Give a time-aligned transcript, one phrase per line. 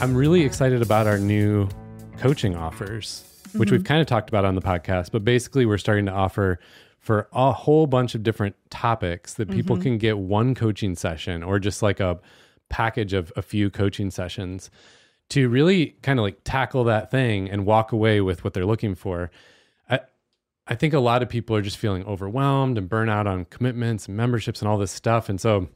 [0.00, 1.68] I'm really excited about our new
[2.16, 3.22] coaching offers,
[3.54, 3.86] which we've mm-hmm.
[3.86, 5.10] kind of talked about on the podcast.
[5.12, 6.58] But basically, we're starting to offer
[7.00, 9.82] for a whole bunch of different topics that people mm-hmm.
[9.82, 12.18] can get one coaching session or just like a
[12.70, 14.70] package of a few coaching sessions
[15.28, 18.94] to really kind of like tackle that thing and walk away with what they're looking
[18.94, 19.30] for.
[19.90, 20.00] I,
[20.66, 24.16] I think a lot of people are just feeling overwhelmed and burnout on commitments and
[24.16, 25.28] memberships and all this stuff.
[25.28, 25.68] And so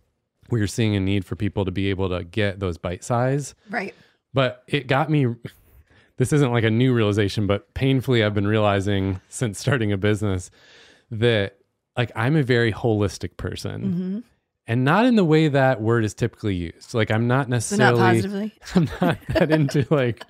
[0.48, 3.54] we're seeing a need for people to be able to get those bite size.
[3.68, 3.95] Right.
[4.34, 5.34] But it got me.
[6.16, 10.50] This isn't like a new realization, but painfully, I've been realizing since starting a business
[11.10, 11.57] that
[11.96, 13.82] like I'm a very holistic person.
[13.82, 14.18] Mm-hmm.
[14.66, 16.94] And not in the way that word is typically used.
[16.94, 18.52] Like I'm not So not necessarily positively.
[18.74, 20.24] I'm not that into like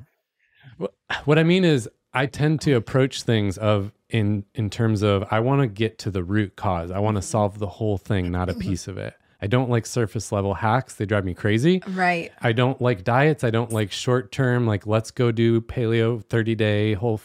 [1.24, 5.41] what I mean is I tend to approach things of in in terms of I
[5.41, 6.91] want to get to the root cause.
[6.91, 9.14] I want to solve the whole thing, not a piece of it.
[9.43, 10.95] I don't like surface level hacks.
[10.95, 11.83] They drive me crazy.
[11.88, 12.33] Right.
[12.41, 13.45] I don't like diets.
[13.45, 17.20] I don't like short term like let's go do paleo 30 day whole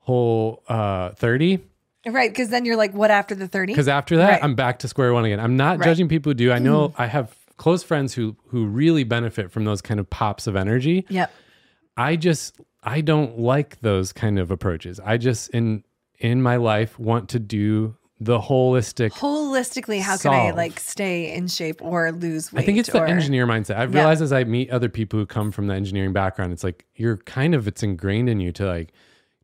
[0.00, 1.60] whole uh 30
[2.06, 2.30] Right.
[2.30, 3.72] Because then you're like, what after the 30?
[3.72, 4.44] because after that, Right.
[4.44, 5.40] I'm back to square one again.
[5.40, 5.86] I'm not Right.
[5.86, 6.52] Judging people who do.
[6.52, 10.46] I know I have close friends who who really benefit from those kind of pops
[10.46, 11.06] of energy.
[11.08, 11.32] Yep.
[11.96, 15.00] I just I don't like those kind of approaches.
[15.00, 15.84] I just in
[16.18, 19.10] in my life want to do the holistic.
[19.12, 22.62] Holistically, how can I like stay in shape or lose weight?
[22.62, 23.76] I think it's the engineer mindset.
[23.76, 24.00] I've Yeah.
[24.00, 27.18] realized as I meet other people who come from the engineering background, it's like you're
[27.18, 28.92] kind of it's ingrained in you to like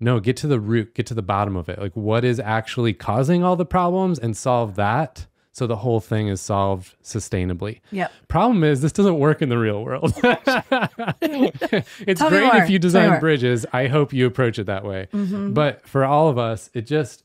[0.02, 1.78] no, get to the root, get to the bottom of it.
[1.78, 6.28] Like what is actually causing all the problems and solve that so the whole thing
[6.28, 7.80] is solved sustainably.
[7.90, 8.10] Yep.
[8.28, 10.14] Problem is, this doesn't work in the real world.
[11.20, 13.10] it's Tell great if you design.
[13.10, 13.20] Mm-hmm.
[13.20, 13.66] bridges.
[13.72, 15.08] I hope you approach it that way.
[15.12, 17.24] But for all of us, it just,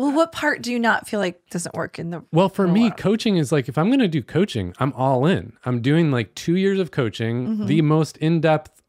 [0.00, 2.88] Well, what part do you not feel like doesn't work in the well, for me,
[2.88, 2.94] wow.
[2.96, 5.52] coaching is like if I'm going to do coaching, I'm all in.
[5.64, 7.66] I'm doing like two years of coaching, Mm-hmm.
[7.66, 8.82] the most in depth,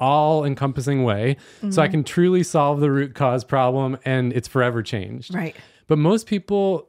[0.00, 1.36] all encompassing way.
[1.60, 1.80] So Mm-hmm.
[1.80, 5.32] I can truly solve the root cause problem and it's forever changed.
[5.34, 5.54] right?
[5.86, 6.88] But most people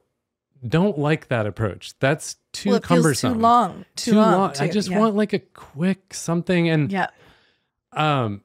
[0.68, 1.94] don't like that approach.
[2.00, 3.36] That's too well, cumbersome.
[3.36, 3.86] too long.
[3.96, 4.50] Too, long.
[4.60, 4.74] I too.
[4.74, 4.98] just yeah.
[5.00, 7.10] want like a quick something and Yeah.
[7.94, 8.42] um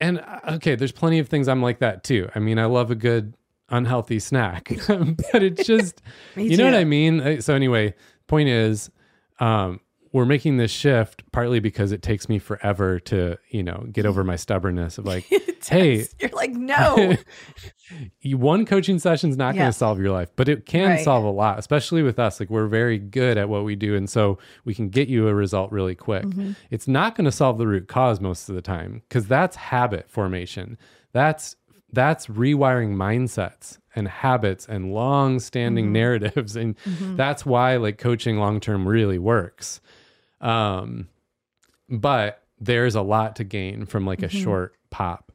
[0.00, 2.28] and uh, okay, there's plenty of things I'm like that too.
[2.34, 3.34] I mean, I love a good
[3.72, 6.00] unhealthy snack, but it's just
[6.36, 6.74] you know what.
[6.74, 7.40] I mean?
[7.40, 7.94] So anyway,
[8.28, 8.90] point is
[9.40, 9.80] um
[10.12, 14.22] we're making this shift partly because it takes me forever to, you know, get over
[14.22, 15.24] my stubbornness of like,
[15.66, 17.16] hey, You're like, no.
[18.24, 19.62] one coaching session's not Yeah.
[19.62, 21.00] going to solve your life, but it can Right.
[21.04, 22.40] solve a lot, especially with us.
[22.40, 25.34] Like we're very good at what we do, and so we can get you a
[25.34, 26.24] result really quick.
[26.24, 26.52] Mm-hmm.
[26.70, 30.10] It's not going to solve the root cause most of the time because that's habit
[30.10, 30.76] formation.
[31.14, 31.56] That's
[31.92, 35.92] that's rewiring mindsets and habits and long-standing Mm-hmm.
[35.92, 36.76] narratives, and
[37.16, 39.80] that's why like coaching long term really works.
[40.40, 41.08] Um,
[41.88, 44.42] but there's a lot to gain from like a Mm-hmm.
[44.42, 45.32] short pop.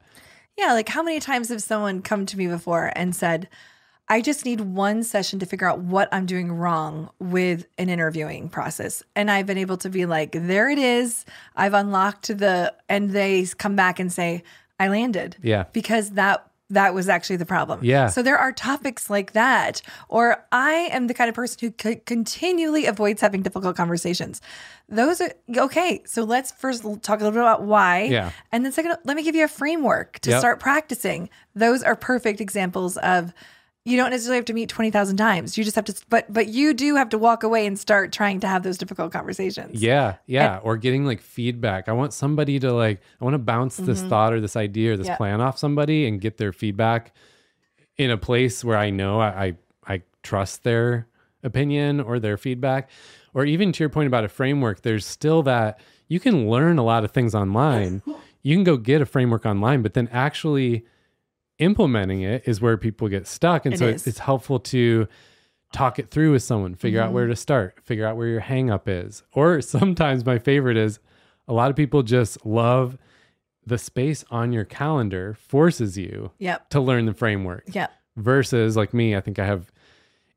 [0.56, 3.48] Yeah, like how many times have someone come to me before and said,
[4.08, 8.48] I just need one session to figure out what I'm doing wrong with an interviewing
[8.48, 9.02] process.
[9.14, 11.24] And I've been able to be like, there it is.
[11.54, 14.42] I've unlocked the, and they come back and say,
[14.78, 15.36] I landed.
[15.42, 15.64] Yeah.
[15.72, 17.80] Because that, that was actually the problem.
[17.82, 18.08] Yeah.
[18.08, 19.80] So there are topics like that.
[20.08, 24.42] Or I am the kind of person who c- continually avoids having difficult conversations.
[24.88, 26.02] Those are okay.
[26.04, 28.02] So let's first talk a little bit about why.
[28.02, 28.32] Yeah.
[28.52, 30.38] And then second, let me give you a framework to Yep.
[30.40, 31.30] start practicing.
[31.54, 33.32] Those are perfect examples of
[33.88, 35.56] you don't necessarily have to meet 20,000 times.
[35.58, 38.40] You just have to but but you do have to walk away and start trying
[38.40, 39.82] to have those difficult conversations.
[39.82, 40.60] Yeah, yeah.
[40.62, 41.88] or getting like feedback.
[41.88, 44.96] I want somebody to like, I want to bounce this thought or this idea or
[44.96, 45.12] this Mm-hmm.
[45.12, 45.16] Yeah.
[45.16, 47.14] plan off somebody and get their feedback
[47.96, 51.08] in a place where I know I, I, I trust their
[51.42, 52.90] opinion or their feedback.
[53.34, 56.84] Or even to your point about a framework, there's still that you can learn a
[56.84, 58.02] lot of things online.
[58.42, 60.86] You can go get a framework online, but then actually
[61.58, 63.64] implementing it is where people get stuck.
[63.66, 65.06] And It so it's, it's helpful to
[65.72, 67.14] talk it through with someone, figure out Mm-hmm.
[67.14, 69.22] where to start, figure out where your hang up is.
[69.32, 70.98] Or sometimes my favorite is
[71.46, 72.96] a lot of people just love
[73.66, 76.70] the space on your calendar forces you Yep.
[76.70, 77.90] to learn the framework Yep.
[78.16, 79.70] versus like me, I think I have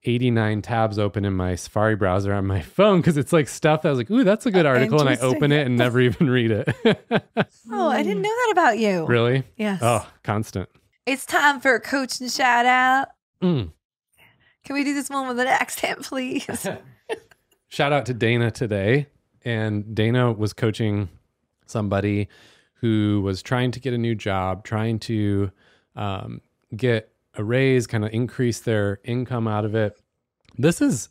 [0.04, 3.90] 89 tabs open in my Safari browser on my phone because it's like stuff that
[3.90, 5.00] I was like, ooh, that's a good article.
[5.00, 6.68] And I open it and never even read it.
[7.72, 9.06] Oh, I didn't know that about you.
[9.06, 9.44] really?
[9.57, 9.80] Yes.
[9.81, 10.68] Oh, constant.
[11.06, 13.09] It's time for a coaching shout out.
[13.42, 13.71] Mm.
[14.63, 16.68] Can we do this one with an accent, please?
[17.68, 19.07] Shout out to Dana today.
[19.44, 21.09] And Dana was coaching
[21.65, 22.27] somebody
[22.75, 25.51] who was trying to get a new job, trying to
[25.95, 26.42] um,
[26.75, 30.00] get a raise, kind of increase their income out of it.
[30.57, 31.09] This is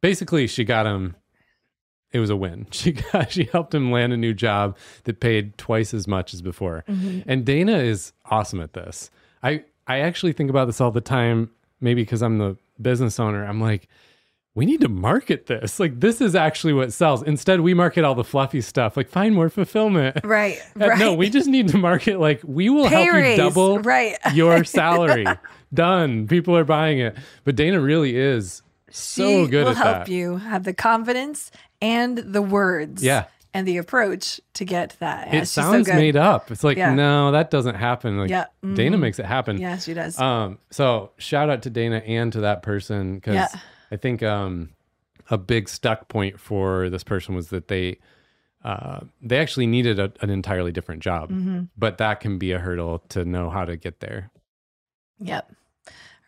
[0.00, 1.14] basically she got him
[2.10, 2.66] it was a win.
[2.72, 6.42] She got, she helped him land a new job that paid twice as much as
[6.42, 6.84] before.
[6.88, 9.10] And Dana is awesome at this.
[9.42, 11.50] I I actually think about this all the time.
[11.80, 13.44] Maybe because I'm the business owner.
[13.44, 13.88] I'm like,
[14.54, 15.78] we need to market this.
[15.78, 17.22] Like this is actually what sells.
[17.22, 18.96] Instead, we market all the fluffy stuff.
[18.96, 20.18] Like find more fulfillment.
[20.24, 20.58] Right.
[20.74, 20.98] Right.
[20.98, 24.16] No, we just need to market like we will Pay help you double right.
[24.34, 25.26] your salary.
[25.72, 26.26] Done.
[26.26, 27.16] People are buying it.
[27.44, 30.08] But Dana really is so She good will at help that.
[30.08, 31.50] you have the confidence
[31.80, 33.26] and the words Yeah.
[33.54, 35.28] And the approach to get that.
[35.28, 36.50] Yeah, it she's so sounds made up.
[36.50, 36.94] It's like, Yeah.
[36.94, 38.18] no, that doesn't happen.
[38.18, 38.46] Like Yeah.
[38.74, 39.00] Dana Mhm.
[39.00, 39.58] makes it happen.
[39.58, 40.18] Yeah, she does.
[40.20, 43.48] Um, so shout out to Dana and to that person because Yeah.
[43.90, 44.70] I think um,
[45.30, 47.98] a big stuck point for this person was that they
[48.64, 51.60] uh, they actually needed a, an entirely different job, Mm-hmm.
[51.76, 54.30] but that can be a hurdle to know how to get there.
[55.20, 55.52] Yep.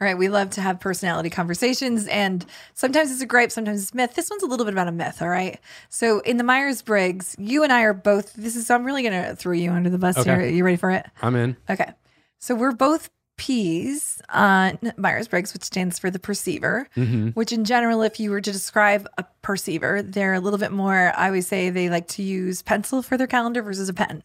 [0.00, 0.16] All right.
[0.16, 4.14] We love to have personality conversations, and sometimes it's a gripe, sometimes it's myth.
[4.14, 5.20] This one's a little bit about a myth.
[5.20, 5.60] All right.
[5.90, 8.32] So in the Myers Briggs, you and I are both.
[8.32, 8.70] This is.
[8.70, 10.30] I'm really going to throw you under the bus Okay.
[10.30, 10.40] here.
[10.40, 11.04] Are you ready for it?
[11.20, 11.56] I'm in.
[11.68, 11.92] Okay.
[12.38, 17.28] So we're both P's on Myers Briggs, which stands for the perceiver, Mm-hmm.
[17.30, 21.10] which in general, if you were to describe a perceiver, they're a little bit more,
[21.16, 24.22] I always say they like to use pencil for their calendar versus a pen.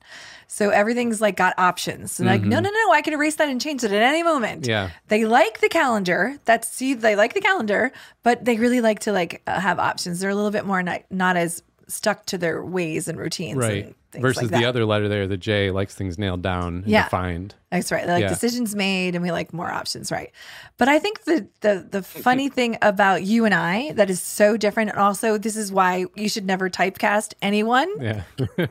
[0.47, 2.11] So everything's like got options.
[2.11, 4.63] So like, no, no, no, I can erase that and change it at any moment.
[4.63, 4.69] Mm-hmm.
[4.69, 4.89] Yeah.
[5.07, 6.37] They like the calendar.
[6.43, 10.19] That's see, they like the calendar, but they really like to like uh, have options.
[10.19, 13.59] They're a little bit more not, not as stuck to their ways and routines.
[13.59, 13.85] Right.
[13.85, 14.65] And Versus like the that.
[14.65, 17.03] other letter there, the J likes things nailed down and Yeah.
[17.03, 17.55] defined.
[17.71, 18.07] That's right.
[18.07, 18.29] Like Yeah.
[18.29, 20.31] decisions made and we like more options, right?
[20.77, 24.57] But I think the the the funny thing about you and I that is so
[24.57, 28.23] different and also this is why you should never typecast anyone Yeah.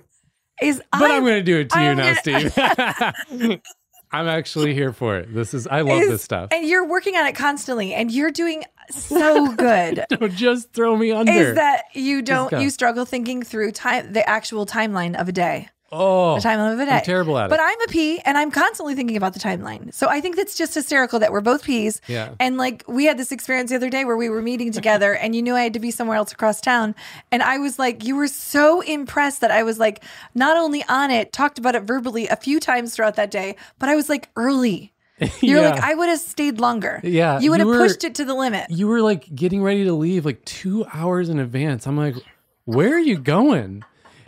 [0.63, 3.61] is But I'm, going to do it to you I'm now, gonna- Steve.
[4.13, 5.35] I'm actually here for it.
[5.35, 6.51] This is I love is- this stuff.
[6.53, 10.05] And you're working on it constantly and you're doing so good.
[10.09, 11.31] Don't just throw me under.
[11.33, 15.69] is that you don't you struggle thinking through time the actual timeline of a day.
[15.93, 16.91] oh, The timeline of a day.
[16.93, 17.51] I'm terrible at it.
[17.51, 19.95] But I'm a P and I'm constantly thinking about the timeline.
[19.95, 22.01] So I think that's just hysterical that we're both P's.
[22.09, 22.35] Yeah.
[22.41, 25.37] And like we had this experience the other day where we were meeting together and
[25.37, 26.95] you knew I had to be somewhere else across town.
[27.31, 30.03] And I was like, you were so impressed that I was like
[30.35, 33.89] not only on it, talked about it verbally a few times throughout that day, but
[33.89, 34.93] I was like early.
[35.41, 35.71] You're Yeah.
[35.71, 37.01] like, I would have stayed longer.
[37.05, 38.67] Yeah, You would you have were- pushed it to the limit.
[38.71, 41.87] you were like getting ready to leave like two hours in advance.
[41.87, 42.17] I'm like,
[42.65, 43.85] where are you going?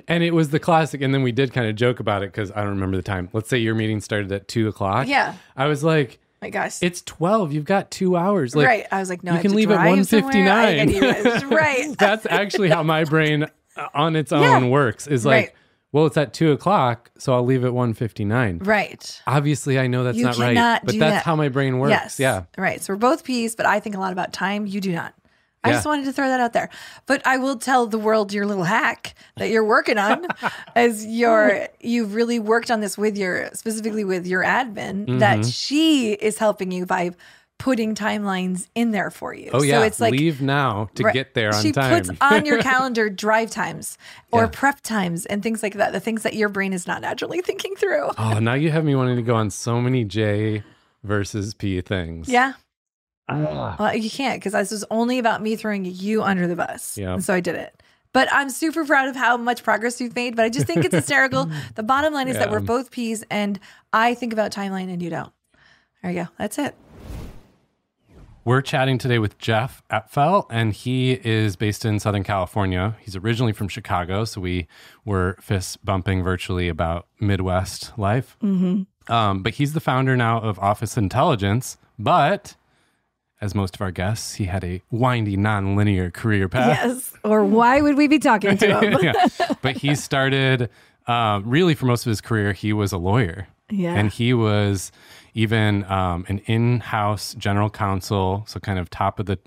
[0.09, 1.01] And it was the classic.
[1.03, 3.29] And then we did kind of joke about it because I don't remember the time.
[3.33, 5.09] Let's say your meeting started at two o'clock.
[5.09, 5.35] Yeah.
[5.57, 6.81] I was like, my gosh.
[6.83, 7.53] it's 12.
[7.53, 8.55] You've got two hours.
[8.55, 8.87] Like, right.
[8.93, 10.33] I was like, no, I you have can leave at drive somewhere.
[10.53, 11.51] I- 159.
[11.51, 11.99] right.
[11.99, 13.47] That's actually how my brain
[13.77, 14.69] uh, on its own Yeah.
[14.69, 15.53] works is like, Right.
[15.93, 17.11] Well, it's at two o'clock.
[17.19, 18.59] So I'll leave at 159.
[18.59, 19.23] Right.
[19.27, 21.23] Obviously, I know that's You not right, but do that's that.
[21.25, 21.91] how my brain works.
[21.91, 22.21] Yes.
[22.21, 22.45] Yeah.
[22.59, 22.81] Right.
[22.83, 24.67] So we're both P's, but I think a lot about time.
[24.67, 25.15] You do not.
[25.65, 25.75] I Yeah.
[25.77, 26.69] just wanted to throw that out there.
[27.07, 30.27] But I will tell the world your little hack that you're working on
[30.77, 35.19] as your you've really worked on this with your specifically with your admin Mm-hmm.
[35.19, 37.11] that she is helping you by
[37.59, 39.51] putting timelines in there for you.
[39.53, 39.79] Oh, yeah.
[39.79, 41.15] So it's like leave now to Right.
[41.15, 41.91] get there on she time.
[42.05, 43.97] puts on your calendar drive times
[44.31, 44.49] or Yeah.
[44.53, 45.93] prep times and things like that.
[45.93, 48.11] The things that your brain is not naturally thinking through.
[48.19, 50.63] Oh, now you have me wanting to go on so many J
[51.03, 52.29] versus P things.
[52.29, 52.53] Yeah.
[53.29, 53.77] Ah.
[53.79, 56.97] Well, you can't because this was only about me throwing you under the bus.
[56.99, 57.15] Yeah.
[57.15, 57.83] And so I did it.
[58.13, 60.37] But I'm super proud of how much progress you've made.
[60.37, 61.51] But I just think it's hysterical.
[61.75, 63.59] the bottom line is that we're both P's and
[63.93, 65.33] I think about timeline and you don't.
[66.03, 66.29] There you go.
[66.39, 66.75] That's it.
[68.47, 72.97] We're chatting today with Jeff Apfel, and he is based in Southern California.
[73.01, 74.69] He's originally from Chicago, so we
[75.05, 78.37] were fist bumping virtually about Midwest life.
[78.41, 79.13] Mm-hmm.
[79.13, 81.77] Um, but he's the founder now of Office Intelligence.
[81.99, 82.55] But
[83.41, 86.69] as most of our guests, he had a windy, non-linear career path.
[86.69, 87.15] Yes.
[87.25, 88.99] Or why would we be talking to him?
[89.03, 89.27] yeah.
[89.61, 90.71] But he started
[91.09, 93.49] uh, really for most of his career, he was a lawyer.
[93.71, 93.97] Yeah.
[93.97, 94.93] And he was
[95.43, 99.39] even um, an in house general counsel, so kind of top of the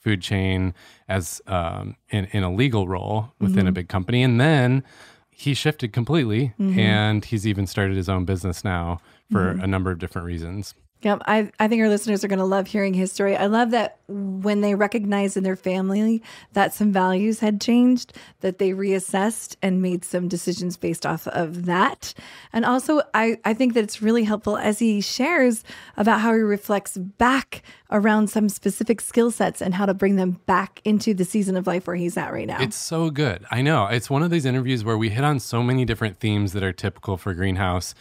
[0.00, 0.74] food chain
[1.08, 3.68] as um, in, in a legal role within Mm-hmm.
[3.68, 4.22] a big company.
[4.22, 4.82] And then
[5.30, 9.00] he shifted completely and he's even started his own business now
[9.32, 9.64] for Mm-hmm.
[9.64, 10.74] a number of different reasons.
[11.04, 11.22] Yep.
[11.26, 13.36] I, I think our listeners are going to love hearing his story.
[13.36, 18.58] I love that when they recognized in their family that some values had changed, that
[18.58, 22.14] they reassessed and made some decisions based off of that.
[22.52, 25.62] And also, I, I think that it's really helpful as he shares
[25.96, 30.40] about how he reflects back around some specific skill sets and how to bring them
[30.46, 32.60] back into the season of life where he's at right now.
[32.60, 33.44] It's so good.
[33.50, 33.86] I know.
[33.86, 36.72] It's one of these interviews where we hit on so many different themes that are
[36.72, 37.94] typical for Greenhouse,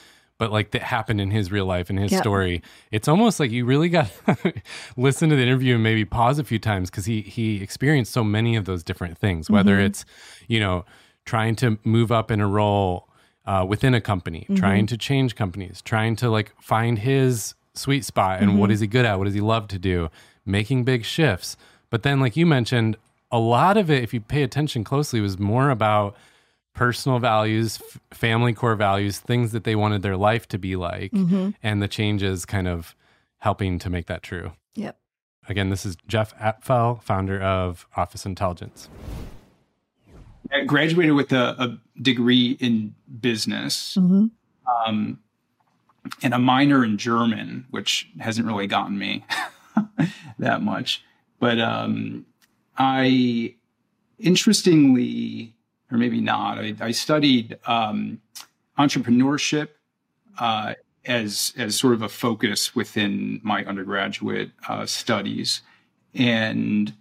[0.44, 2.22] but like that happened in his real life and his yep.
[2.22, 2.62] story.
[2.92, 4.12] It's almost like you really got
[4.98, 8.26] listen to the interview and maybe pause a few times because he he experienced so
[8.26, 9.50] many of those different things.
[9.50, 9.86] Whether mm-hmm.
[9.86, 10.04] it's
[10.50, 10.84] you know
[11.24, 13.08] trying to move up in a role
[13.46, 14.56] uh, within a company, mm-hmm.
[14.56, 18.60] trying to change companies, trying to like find his sweet spot and mm-hmm.
[18.60, 20.10] what is he good at, what does he love to do,
[20.46, 21.56] making big shifts.
[21.90, 22.98] But then, like you mentioned,
[23.32, 26.18] a lot of it, if you pay attention closely, was more about
[26.74, 31.12] personal values, f- family core values, things that they wanted their life to be like,
[31.12, 31.52] mm-hmm.
[31.62, 32.96] and the changes kind of
[33.40, 34.54] helping to make that true.
[34.76, 34.98] Yep.
[35.50, 38.90] Again, this is Jeff Apfel, founder of Office Intelligence.
[40.52, 44.28] I graduated with a, a degree in business mm-hmm.
[44.88, 45.20] um,
[46.22, 49.26] and a minor in German, which hasn't really gotten me
[50.40, 51.04] that much.
[51.40, 52.26] But um,
[52.78, 53.56] I,
[54.20, 55.53] interestingly,
[55.94, 56.58] or maybe not.
[56.58, 58.20] I, I studied um,
[58.78, 59.70] entrepreneurship
[60.40, 60.74] uh,
[61.06, 65.62] as as sort of a focus within my undergraduate uh, studies,
[66.14, 66.94] and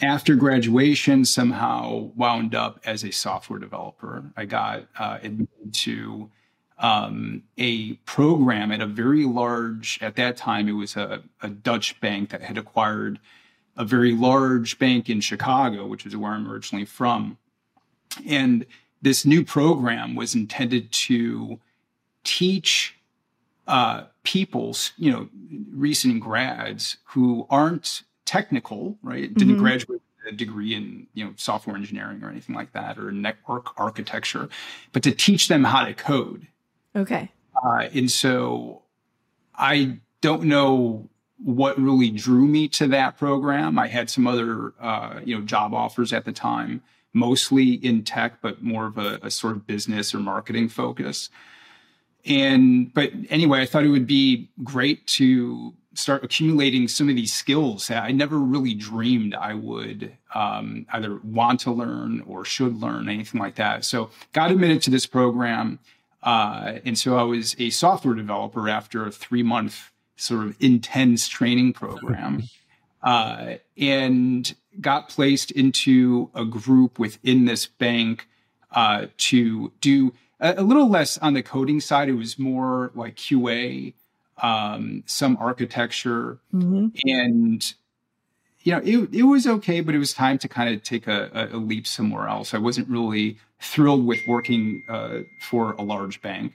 [0.00, 4.24] after graduation, somehow wound up as a software developer.
[4.36, 6.30] I got uh, admitted to
[6.78, 9.98] um, a program at a very large.
[10.02, 13.18] At that time, it was a, a Dutch bank that had acquired
[13.78, 17.38] a very large bank in Chicago, which is where I'm originally from
[18.26, 18.66] and
[19.02, 21.60] this new program was intended to
[22.24, 22.96] teach
[23.66, 25.28] uh, people, you know,
[25.72, 29.32] recent grads who aren't technical, right?
[29.34, 29.62] Didn't mm-hmm.
[29.62, 33.78] graduate with a degree in, you know, software engineering or anything like that, or network
[33.78, 34.48] architecture,
[34.92, 36.46] but to teach them how to code.
[36.94, 37.30] Okay.
[37.64, 38.82] Uh, and so
[39.54, 41.08] I don't know
[41.38, 43.78] what really drew me to that program.
[43.78, 46.82] I had some other, uh, you know, job offers at the time
[47.16, 51.30] mostly in tech, but more of a, a sort of business or marketing focus.
[52.26, 57.32] And, but anyway, I thought it would be great to start accumulating some of these
[57.32, 62.76] skills that I never really dreamed I would um, either want to learn or should
[62.82, 63.86] learn, anything like that.
[63.86, 65.78] So got admitted to this program.
[66.22, 71.28] Uh, and so I was a software developer after a three month sort of intense
[71.28, 72.44] training program.
[73.02, 78.28] Uh, and got placed into a group within this bank
[78.72, 82.08] uh, to do a, a, little less on the coding side.
[82.08, 83.94] It was more like QA,
[84.42, 86.88] um, some architecture, mm-hmm.
[87.08, 87.74] and
[88.62, 91.48] you know, it, it was okay, but it was time to kind of take a,
[91.52, 92.52] a leap somewhere else.
[92.52, 96.52] I wasn't really thrilled with working uh, for a large bank.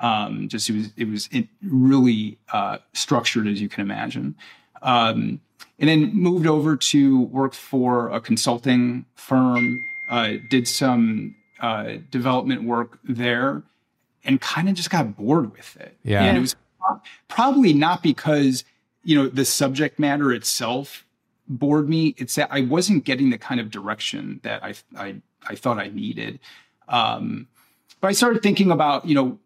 [0.00, 1.28] Um, just it was it was
[1.62, 4.34] really uh, structured as you can imagine.
[4.82, 5.40] Um,
[5.78, 12.64] and then moved over to work for a consulting firm, uh, did some uh, development
[12.64, 13.62] work there,
[14.24, 15.96] and kind of just got bored with it.
[16.02, 16.22] Yeah.
[16.22, 16.56] And it was
[17.28, 18.64] probably not because,
[19.02, 21.04] you know, the subject matter itself
[21.48, 22.14] bored me.
[22.16, 25.16] It's that I wasn't getting the kind of direction that I, I,
[25.48, 26.38] I thought I needed.
[26.88, 27.48] Um,
[28.00, 29.38] but I started thinking about, you know,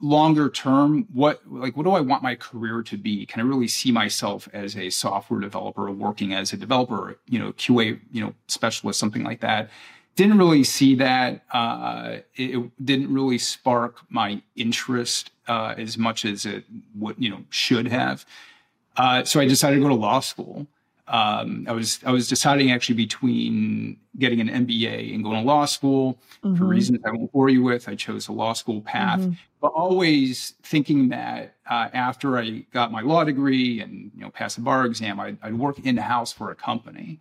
[0.00, 3.26] longer term what like what do i want my career to be?
[3.26, 7.52] Can i really see myself as a software developer working as a developer you know
[7.52, 9.70] qa you know specialist something like that?
[10.16, 16.46] Didn't really see that uh, it, didn't really spark my interest uh, as much as
[16.46, 18.24] it would you know should have.
[18.96, 20.66] Uh, so i decided to go to law school
[21.08, 25.64] um, I was I was deciding actually between getting an MBA and going to law
[25.64, 26.56] school mm-hmm.
[26.56, 27.88] for reasons I won't bore you with.
[27.88, 29.32] I chose a law school path, mm-hmm.
[29.60, 34.56] but always thinking that uh, after I got my law degree and you know passed
[34.56, 37.20] the bar exam, I'd, I'd work in house for a company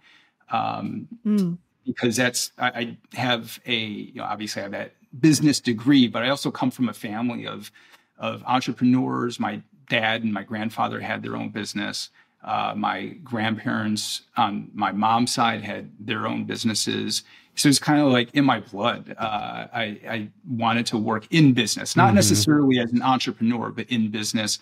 [0.50, 1.58] um, mm.
[1.86, 6.24] because that's I, I, have a you know obviously I have that business degree, but
[6.24, 7.72] I also come from a family of
[8.18, 9.40] of entrepreneurs.
[9.40, 12.10] My dad and my grandfather had their own business.
[12.46, 17.24] Uh, my grandparents on my mom's side had their own businesses.
[17.56, 19.16] So it's kind of like in my blood.
[19.18, 22.18] Uh, I, I, wanted to work in business, not mm-hmm.
[22.18, 24.60] necessarily as an entrepreneur, but in business.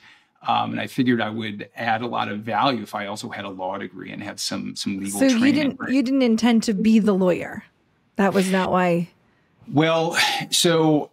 [0.48, 3.44] Um, and I figured I would add a lot of value if I also had
[3.44, 5.20] a law degree and had some some legal.
[5.20, 7.66] So you didn't you didn't intend to be the lawyer.
[8.16, 9.10] That was not why.
[9.70, 10.18] Well,
[10.52, 11.12] so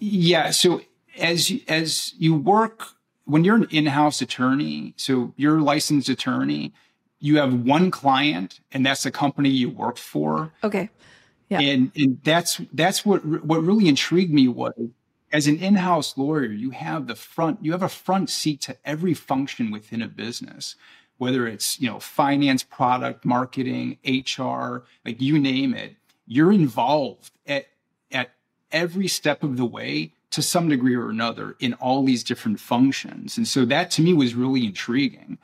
[0.00, 0.80] yeah, so
[1.18, 2.95] as as you work
[3.26, 6.72] when you're an in-house attorney, so you're a licensed attorney,
[7.18, 10.52] you have one client and that's the company you work for.
[10.64, 10.90] Okay.
[11.48, 11.60] Yeah.
[11.60, 14.72] And and that's that's what what really intrigued me was
[15.32, 19.14] as an in-house lawyer, you have the front you have a front seat to every
[19.14, 20.76] function within a business,
[21.18, 25.96] whether it's, you know, finance, product, marketing, HR, like you name it.
[26.26, 27.66] You're involved at
[28.12, 28.30] at
[28.70, 33.36] every step of the way to some degree or another in all these different functions.
[33.36, 35.38] And so that to me was really intriguing.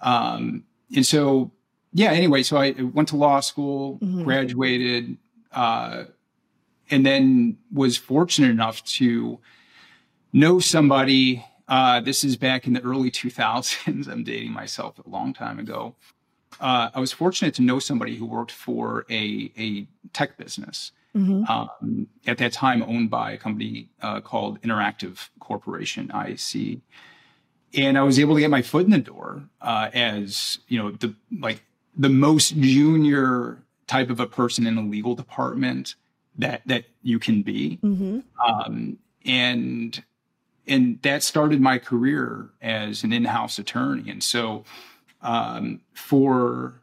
[0.00, 0.64] Um,
[0.94, 1.52] and so,
[1.92, 4.24] yeah, anyway, so I went to law school, mm-hmm.
[4.24, 5.16] graduated,
[5.52, 6.04] uh,
[6.90, 9.38] and then was fortunate enough to
[10.32, 11.44] know somebody.
[11.68, 14.08] Uh, this is back in the early 2000s.
[14.10, 15.94] I'm dating myself a long time ago.
[16.60, 21.44] Uh, I was fortunate to know somebody who worked for a, a tech business mm-hmm.
[21.50, 26.80] um, at that time owned by a company uh, called Interactive Corporation, IC.
[27.74, 30.90] And I was able to get my foot in the door uh, as, you know,
[30.92, 31.62] the like
[31.96, 35.94] the most junior type of a person in the legal department
[36.38, 37.78] that that you can be.
[37.82, 38.20] Mm-hmm.
[38.46, 40.02] Um, and
[40.66, 44.10] and that started my career as an in-house attorney.
[44.10, 44.64] And so
[45.22, 46.80] um, for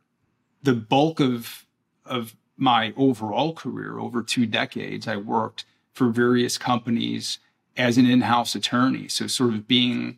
[0.63, 1.65] the bulk of
[2.05, 7.39] of my overall career over two decades, I worked for various companies
[7.75, 9.07] as an in-house attorney.
[9.07, 10.17] So sort of being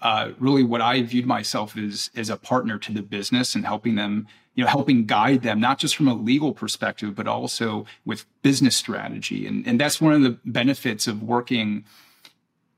[0.00, 3.94] uh, really what I viewed myself as as a partner to the business and helping
[3.94, 8.26] them, you know, helping guide them not just from a legal perspective, but also with
[8.42, 9.46] business strategy.
[9.46, 11.84] And and that's one of the benefits of working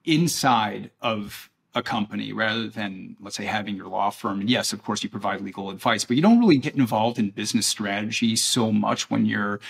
[0.05, 4.83] inside of a company rather than let's say having your law firm and yes of
[4.83, 8.73] course you provide legal advice but you don't really get involved in business strategy so
[8.73, 9.61] much when you're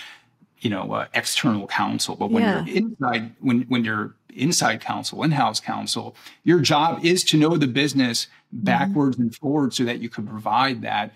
[0.59, 2.63] you know uh, external counsel but when yeah.
[2.63, 7.67] you're inside when when you're inside counsel in-house counsel your job is to know the
[7.67, 8.63] business mm-hmm.
[8.63, 9.23] backwards mm-hmm.
[9.23, 11.13] and forwards so that you can provide that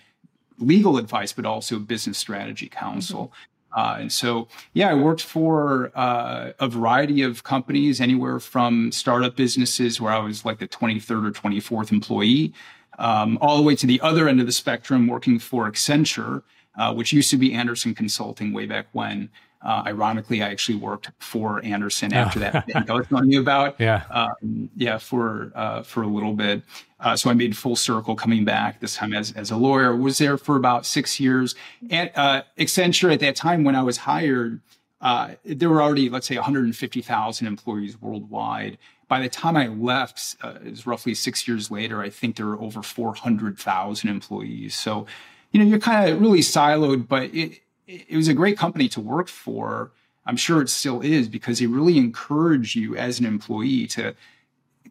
[0.60, 3.51] legal advice but also business strategy counsel mm-hmm.
[3.74, 9.36] Uh, and so, yeah, I worked for uh, a variety of companies, anywhere from startup
[9.36, 12.54] businesses where I was like the 23rd or 24th employee,
[13.00, 16.44] um, all the way to the other end of the spectrum, working for Accenture,
[16.78, 19.30] uh, which used to be Andersen Consulting way back when.
[19.64, 22.42] Uh, ironically, I actually worked for Andersen after oh.
[22.42, 23.76] that I was telling you about.
[23.82, 26.62] Yeah, um, yeah, for uh, for a little bit.
[27.00, 29.96] Uh, so I made full circle coming back this time as as a lawyer.
[29.96, 31.56] Was there for about six years.
[31.90, 34.62] At uh, Accenture at that time when I was hired,
[35.02, 38.78] uh, there were already let's say 150,000 employees worldwide.
[39.08, 42.02] By the time I left, uh, it was roughly six years later.
[42.02, 44.76] I think there were over 400,000 employees.
[44.76, 45.06] So,
[45.52, 49.02] you know, you're kind of really siloed, but it it was a great company to
[49.02, 49.92] work for.
[50.26, 54.16] I'm sure it still is because they really encourage you as an employee to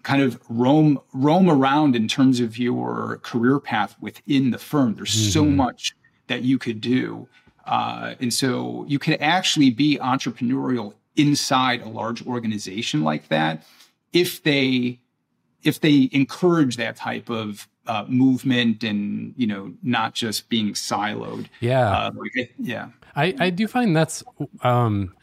[0.03, 4.95] kind of roam roam around in terms of your career path within the firm.
[4.95, 5.31] There's mm-hmm.
[5.31, 5.95] so much
[6.27, 7.29] that you could do,
[7.67, 13.65] uh, and so you can actually be entrepreneurial inside a large organization like that
[14.13, 15.01] if they
[15.63, 21.47] if they encourage that type of uh, movement and you know not just being siloed.
[21.61, 22.89] Yeah, uh, like, yeah.
[23.17, 24.23] I I do find that's
[24.63, 25.15] um,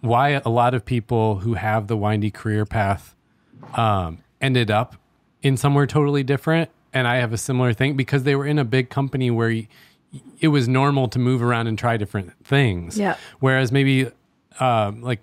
[0.00, 3.14] why a lot of people who have the windy career path
[3.74, 4.96] um, ended up
[5.42, 6.70] in somewhere totally different.
[6.92, 9.66] And I have a similar thing because they were in a big company where you,
[10.40, 12.98] it was normal to move around and try different things.
[12.98, 13.16] Yeah.
[13.40, 14.10] Whereas maybe
[14.58, 15.20] uh, like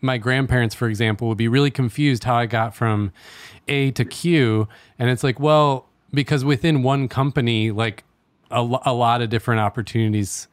[0.00, 3.12] my grandparents, for example, would be really confused how I got from
[3.66, 4.68] A to Q.
[4.98, 8.04] And it's like, well, because within one company, like
[8.50, 10.48] a, a lot of different opportunities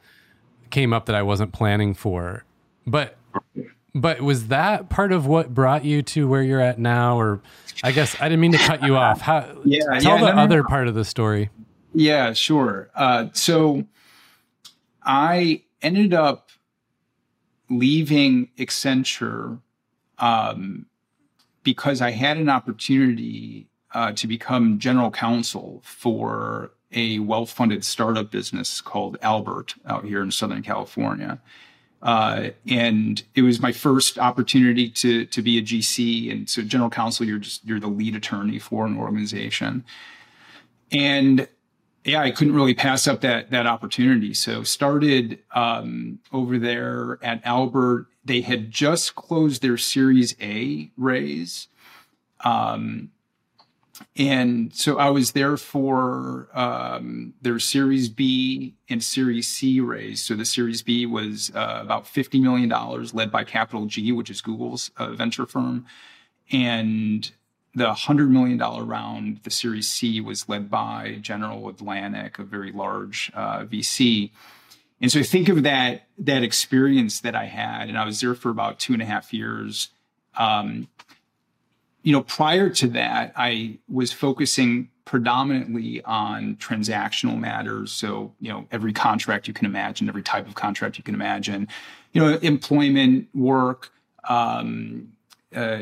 [0.70, 2.44] came up that I wasn't planning for.
[2.86, 3.16] But
[3.94, 7.18] but was that part of what brought you to where you're at now?
[7.18, 7.40] Or
[7.82, 9.20] I guess I didn't mean to cut you off.
[9.20, 10.68] How, yeah, tell yeah, the no, other no.
[10.68, 11.50] part of the story.
[11.94, 12.90] Yeah, sure.
[12.94, 13.86] Uh, so
[15.02, 16.50] I ended up
[17.70, 19.60] leaving Accenture
[20.18, 20.86] um,
[21.62, 28.30] because I had an opportunity uh, to become general counsel for a well funded startup
[28.30, 31.40] business called Albert out here in Southern California.
[32.02, 36.90] Uh, and it was my first opportunity to to be a GC, and so general
[36.90, 39.84] counsel, you're just you're the lead attorney for an organization,
[40.92, 41.48] and
[42.04, 44.34] yeah, I couldn't really pass up that that opportunity.
[44.34, 48.06] So started um, over there at Albert.
[48.24, 51.68] They had just closed their Series A raise,
[52.44, 53.10] um,
[54.16, 60.22] and so I was there for um, their Series B and Series C raise.
[60.22, 62.68] So the Series B was uh, about $50 million,
[63.12, 65.86] led by Capital G, which is Google's uh, venture firm.
[66.50, 67.30] And
[67.74, 73.30] the $100 million round, the Series C, was led by General Atlantic, a very large
[73.34, 74.30] uh, VC.
[75.00, 78.48] And so think of that, that experience that I had, and I was there for
[78.48, 79.90] about two and a half years.
[80.38, 80.88] Um,
[82.06, 87.90] you know, prior to that, I was focusing predominantly on transactional matters.
[87.90, 91.66] So, you know, every contract you can imagine, every type of contract you can imagine,
[92.12, 93.90] you know, employment, work,
[94.28, 95.08] um,
[95.52, 95.78] uh,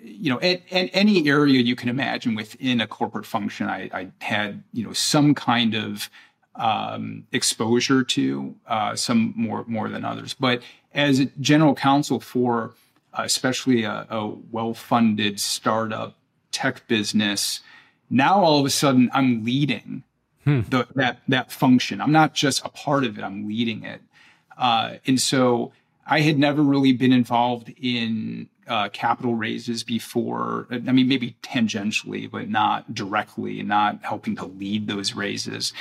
[0.00, 4.08] you know, at, at, any area you can imagine within a corporate function, I, I
[4.20, 6.08] had, you know, some kind of
[6.54, 10.34] um, exposure to, uh, some more more than others.
[10.34, 10.62] But
[10.94, 12.74] as a general counsel for,
[13.18, 16.16] especially a, a well-funded startup
[16.52, 17.60] tech business,
[18.10, 20.04] now all of a sudden I'm leading
[20.44, 20.60] hmm.
[20.68, 22.00] the, that that function.
[22.00, 24.00] I'm not just a part of it; I'm leading it.
[24.56, 25.72] Uh, and so
[26.06, 30.66] I had never really been involved in uh, capital raises before.
[30.70, 35.72] I mean, maybe tangentially, but not directly, not helping to lead those raises.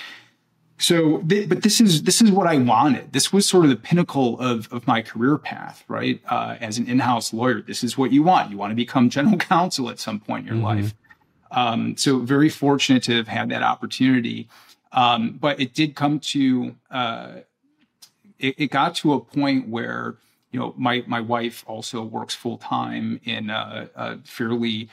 [0.79, 3.13] So, th- but this is this is what I wanted.
[3.13, 6.21] This was sort of the pinnacle of of my career path, right?
[6.29, 8.51] Uh, as an in-house lawyer, this is what you want.
[8.51, 10.81] You want to become general counsel at some point in your mm-hmm.
[10.81, 10.93] life.
[11.51, 14.49] Um, so, very fortunate to have had that opportunity.
[14.91, 17.31] Um, but it did come to uh,
[18.39, 20.17] it, it got to a point where
[20.53, 24.87] you know, my my wife also works full time in a, a, fairly,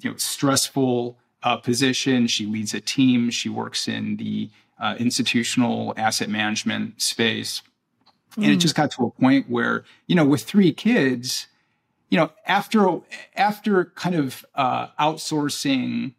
[0.00, 2.28] you know, stressful uh, position.
[2.28, 3.28] She leads a team.
[3.30, 4.48] She works in the
[4.82, 7.62] uh, institutional asset management space,
[8.32, 8.42] mm.
[8.42, 8.58] and it hmm.
[8.58, 11.46] just got to a point where, you know, with three kids,
[12.10, 12.98] you know, after
[13.36, 16.14] after kind of uh, outsourcing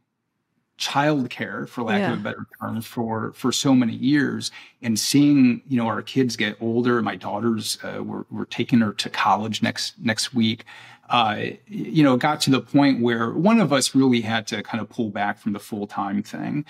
[0.80, 2.14] childcare, for lack yeah.
[2.14, 4.50] of a better term, for for so many years,
[4.82, 7.02] and seeing you know our kids get older.
[7.02, 10.64] My daughters uh, were were taking her to college next next week.
[11.10, 14.64] Uh, you know, it got to the point where one of us really had to
[14.64, 16.64] kind of pull back from the full time thing,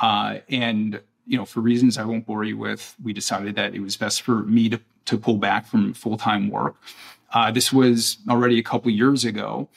[0.00, 3.80] uh, and you know, for reasons I won't bore you with, we decided that it
[3.80, 6.76] was best for me to to pull back from full time work.
[7.32, 9.68] Uh, this was already a couple years ago.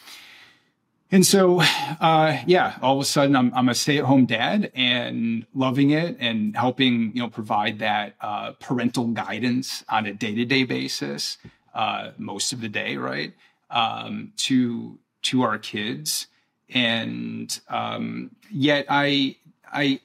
[1.14, 1.60] And so,
[2.00, 5.90] uh, yeah, all of a sudden I'm, I'm a stay at home dad and loving
[5.90, 10.64] it and helping, you know, provide that uh, parental guidance on a day to day
[10.64, 11.38] basis,
[11.74, 13.34] uh, most of the day, right?
[13.70, 16.28] Um, to, to our kids.
[16.70, 19.36] And um, yet I,
[19.66, 20.00] I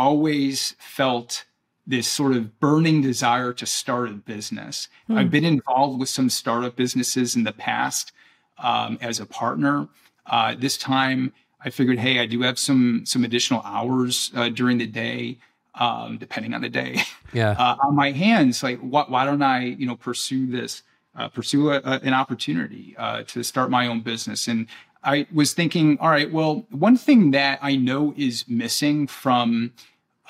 [0.00, 1.44] always felt
[1.86, 4.88] this sort of burning desire to start a business.
[5.08, 5.18] Mm.
[5.18, 8.12] I've been involved with some startup businesses in the past
[8.58, 9.88] um, as a partner
[10.30, 11.32] uh, this time,
[11.62, 15.38] I figured, hey, I do have some some additional hours uh, during the day,
[15.74, 17.02] um, depending on the day.
[17.32, 17.54] Yeah.
[17.58, 20.82] Uh, on my hands, like, wh- why don't I, you know, pursue this,
[21.14, 24.48] uh, pursue a, a, an opportunity uh, to start my own business?
[24.48, 24.66] And
[25.04, 29.72] I was thinking, all right, well, one thing that I know is missing from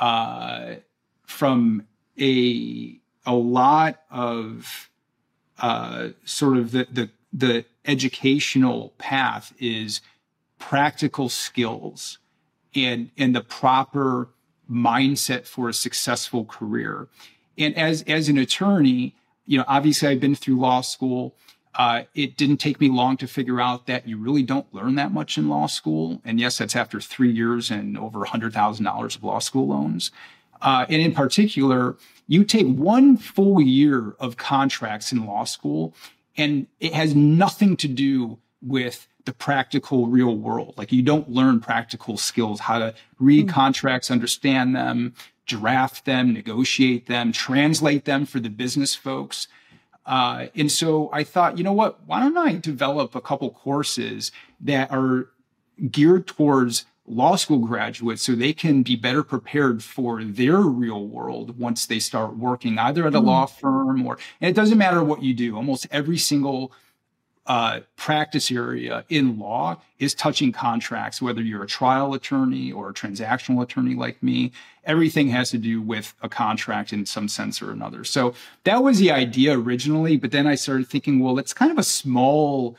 [0.01, 0.77] uh,
[1.27, 1.87] from
[2.19, 4.91] a a lot of
[6.25, 10.01] sort of the the the educational path is
[10.59, 12.19] practical skills
[12.75, 14.29] and and the proper
[14.71, 17.09] mindset for a successful career.
[17.59, 19.15] And as as an attorney,
[19.47, 21.35] you know, obviously I've been through law school.
[21.75, 25.13] Uh, it didn't take me long to figure out that you really don't learn that
[25.13, 26.21] much in law school.
[26.25, 30.11] And yes, that's after three years and over $100,000 of law school loans.
[30.61, 35.95] Uh, and in particular, you take one full year of contracts in law school
[36.37, 40.75] and it has nothing to do with the practical real world.
[40.77, 43.55] Like you don't learn practical skills, how to read mm-hmm.
[43.55, 45.15] contracts, understand them,
[45.47, 49.49] draft them, negotiate them, translate them for the business folks.
[50.07, 52.05] Uh, and so I thought, you know what?
[52.07, 55.29] Why don't I develop a couple courses that are
[55.91, 61.59] geared towards law school graduates so they can be better prepared for their real world
[61.59, 63.27] once they start working either at a mm.
[63.27, 66.71] law firm or and it doesn't matter what you do almost every single
[67.47, 72.95] uh, practice area in law is touching contracts whether you're a trial attorney or a
[72.95, 74.53] transactional attorney like me
[74.85, 78.03] everything has to do with a contract in some sense or another.
[78.05, 81.79] So that was the idea originally but then i started thinking well it's kind of
[81.79, 82.77] a small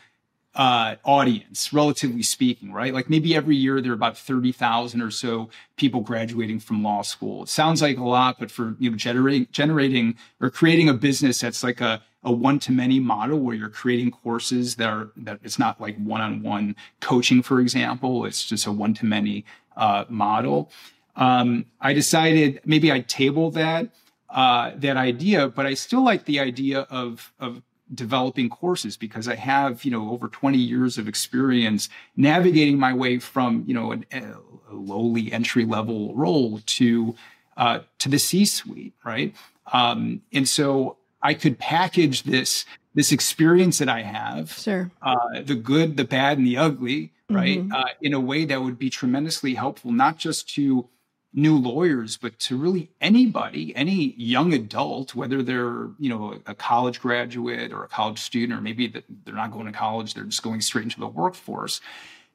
[0.53, 2.93] uh, audience, relatively speaking, right?
[2.93, 7.43] Like maybe every year there are about 30,000 or so people graduating from law school.
[7.43, 11.39] It sounds like a lot, but for, you know, generating, generating or creating a business
[11.39, 15.39] that's like a, a one to many model where you're creating courses that are, that
[15.41, 18.25] it's not like one on one coaching, for example.
[18.25, 19.45] It's just a one to many,
[19.77, 20.69] uh, model.
[21.15, 23.87] Um, I decided maybe I'd table that,
[24.29, 27.61] uh, that idea, but I still like the idea of, of
[27.93, 33.19] developing courses because I have, you know, over 20 years of experience navigating my way
[33.19, 37.15] from, you know, an, a lowly entry level role to,
[37.57, 39.35] uh, to the C suite, right?
[39.71, 44.91] Um, and so I could package this, this experience that I have, sure.
[45.01, 47.59] uh, the good, the bad, and the ugly, right?
[47.59, 47.71] Mm-hmm.
[47.71, 50.87] Uh, in a way that would be tremendously helpful, not just to
[51.33, 56.99] new lawyers, but to really anybody, any young adult, whether they're you know a college
[56.99, 60.61] graduate or a college student, or maybe they're not going to college, they're just going
[60.61, 61.81] straight into the workforce.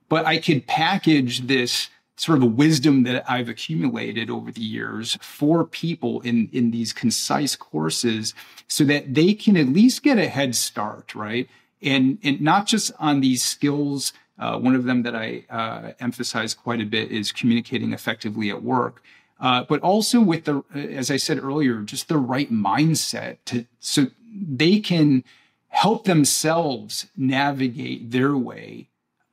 [0.08, 5.64] But I could package this sort of wisdom that I've accumulated over the years for
[5.64, 8.34] people in in these concise courses,
[8.68, 11.48] so that they can at least get a head start, right?
[11.82, 16.54] And and not just on these skills uh, one of them that I uh, emphasize
[16.54, 19.02] quite a bit is communicating effectively at work,
[19.40, 24.06] uh, but also with the, as I said earlier, just the right mindset to so
[24.32, 25.24] they can
[25.68, 28.88] help themselves navigate their way.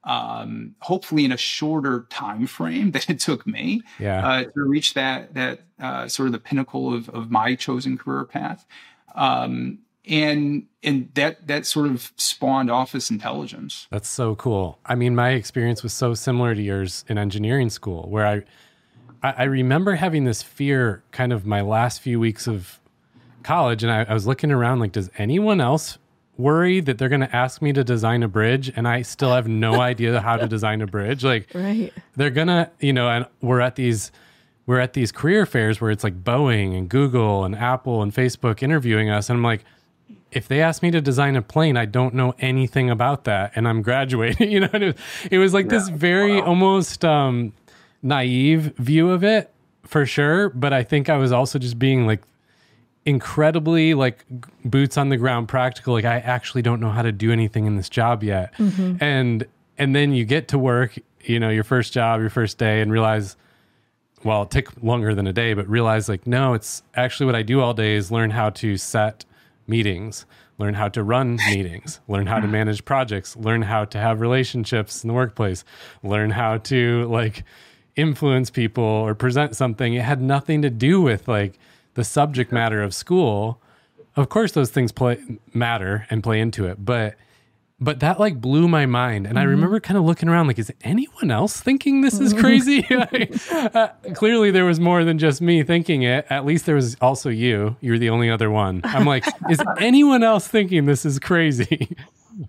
[0.05, 4.27] Um, hopefully, in a shorter time frame than it took me yeah.
[4.27, 8.25] Uh, to reach that that uh, sort of the pinnacle of, of my chosen career
[8.25, 8.65] path.
[9.15, 13.87] Um, and and that that sort of spawned office intelligence.
[13.89, 14.79] That's so cool.
[14.85, 18.43] I mean my experience was so similar to yours in engineering school where i
[19.23, 22.79] i, remember having this fear kind of my last few weeks of
[23.43, 25.97] college and I, I was looking around like does anyone else
[26.37, 29.47] worry that they're going to ask me to design a bridge and i still have
[29.47, 31.23] no idea how to design a bridge?
[31.23, 31.93] Like right.
[32.15, 34.11] they're gonna you know and we're at these
[34.65, 38.61] we're at these career fairs where it's like boeing and google and apple and facebook
[38.61, 39.63] interviewing us and i'm like
[40.31, 43.67] if they ask me to design a plane, I don't know anything about that, and
[43.67, 44.33] I'm graduating.
[44.53, 44.95] You know, it was,
[45.31, 45.71] it was like yeah.
[45.71, 46.47] this very wow.
[46.47, 47.53] almost um,
[48.03, 49.51] naive view of it
[49.83, 50.49] for sure.
[50.49, 52.21] But I think I was also just being like
[53.05, 54.25] incredibly like
[54.63, 55.93] boots on the ground, practical.
[55.93, 59.03] Like I actually don't know how to do anything in this job yet, mm-hmm.
[59.03, 59.47] and
[59.77, 62.91] and then you get to work, you know, your first job, your first day, and
[62.91, 63.35] realize.
[64.23, 67.41] Well, it took longer than a day, but realize like, no, it's actually what I
[67.41, 69.25] do all day is learn how to set
[69.67, 70.25] meetings,
[70.57, 75.03] learn how to run meetings, learn how to manage projects, learn how to have relationships
[75.03, 75.63] in the workplace,
[76.03, 77.43] learn how to like
[77.95, 79.93] influence people or present something.
[79.93, 81.57] It had nothing to do with like
[81.93, 83.61] the subject matter of school.
[84.15, 85.19] Of course, those things play
[85.53, 87.15] matter and play into it, but
[87.83, 89.25] but that like blew my mind.
[89.25, 89.41] And mm-hmm.
[89.41, 92.87] i remember kind of looking around like is anyone else thinking this is crazy?
[93.73, 96.25] Uh, clearly there was more than just me thinking it.
[96.29, 97.75] At least there was also you.
[97.81, 98.81] You're the only other one.
[98.83, 101.95] I'm like is anyone else thinking this is crazy?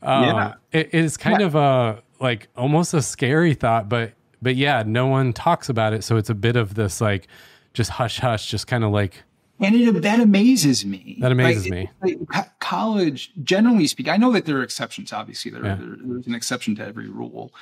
[0.02, 0.54] Um, yeah.
[0.72, 1.46] it is kind yeah.
[1.46, 6.04] of a like almost a scary thought but but yeah no one talks about it.
[6.04, 7.26] So it's a bit of this like
[7.72, 9.22] just hush hush just kind of like
[9.64, 11.18] and it, that amazes me.
[11.20, 11.72] That amazes like,
[12.02, 12.18] me.
[12.32, 15.12] Like college, generally speaking, I know that there are exceptions.
[15.12, 15.76] Obviously, there, yeah.
[15.76, 17.52] there, there's an exception to every rule,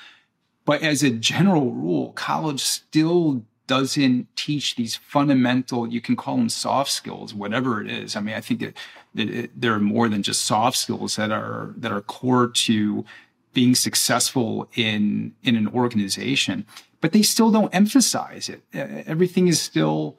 [0.65, 5.87] but as a general rule, college still doesn't teach these fundamental.
[5.87, 8.17] You can call them soft skills, whatever it is.
[8.17, 8.77] I mean, I think it,
[9.15, 13.05] it, it, there are more than just soft skills that are that are core to
[13.55, 16.67] being successful in in an organization.
[17.01, 18.63] But they still don't emphasize it.
[18.73, 20.19] Everything is still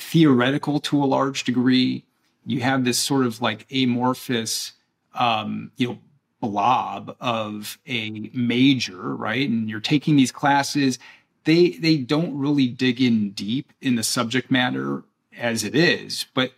[0.00, 2.04] theoretical to a large degree.
[2.46, 4.72] You have this sort of like amorphous,
[5.14, 5.98] um, you know,
[6.40, 9.48] blob of a major, right?
[9.48, 10.98] And you're taking these classes.
[11.44, 15.04] They they don't really dig in deep in the subject matter
[15.36, 16.52] as it is, but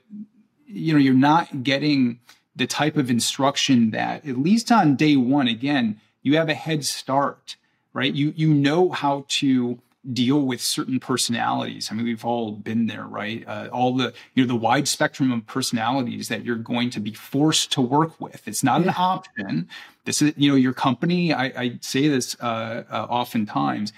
[0.66, 2.20] you know, you're not getting
[2.56, 6.84] the type of instruction that at least on day one, again, you have a head
[6.84, 7.56] start,
[7.92, 8.12] right?
[8.12, 9.80] You you know how to
[10.12, 11.88] deal with certain personalities.
[11.90, 13.44] I mean, we've all been there, right?
[13.46, 17.12] Uh, all the you know the wide spectrum of personalities that you're going to be
[17.12, 18.46] forced to work with.
[18.48, 18.88] It's not yeah.
[18.88, 19.68] an option.
[20.04, 21.32] This is you know your company.
[21.32, 23.92] I, I say this uh, uh, oftentimes.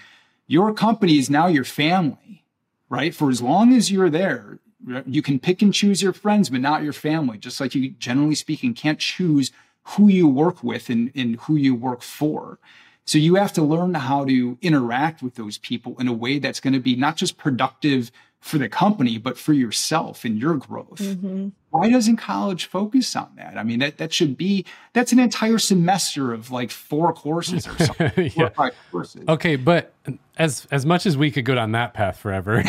[0.47, 2.43] Your company is now your family,
[2.89, 3.15] right?
[3.15, 4.59] For as long as you're there,
[5.07, 7.39] you can pick and choose your friends, but not your family.
[7.39, 9.51] Just like you, generally speaking, can't choose
[9.83, 12.59] who you work with and, and who you work for.
[13.05, 16.59] So you have to learn how to interact with those people in a way that's
[16.59, 18.11] going to be not just productive
[18.45, 20.99] for the company, but for yourself and your growth.
[20.99, 21.49] Mm-hmm.
[21.71, 23.57] Why doesn't college focus on that?
[23.57, 27.75] I mean, that, that should be, that's an entire semester of like four courses or
[27.83, 28.31] something.
[28.37, 28.49] yeah.
[28.49, 29.23] five courses.
[29.27, 29.55] Okay.
[29.55, 29.93] But
[30.37, 32.63] as, as much as we could go down that path forever,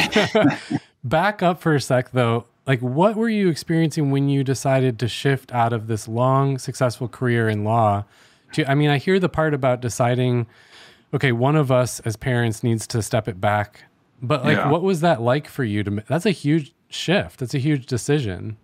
[1.05, 2.47] back up for a sec though.
[2.67, 7.07] Like, what were you experiencing when you decided to shift out of this long, successful
[7.07, 8.05] career in law
[8.57, 10.47] to, I mean, I hear the part about deciding,
[11.15, 13.85] okay, one of us as parents needs to step it back.
[14.23, 14.71] But like, yeah.
[14.71, 16.03] what was that like for you to?
[16.09, 17.41] That's a huge shift.
[17.41, 18.57] That's a huge decision.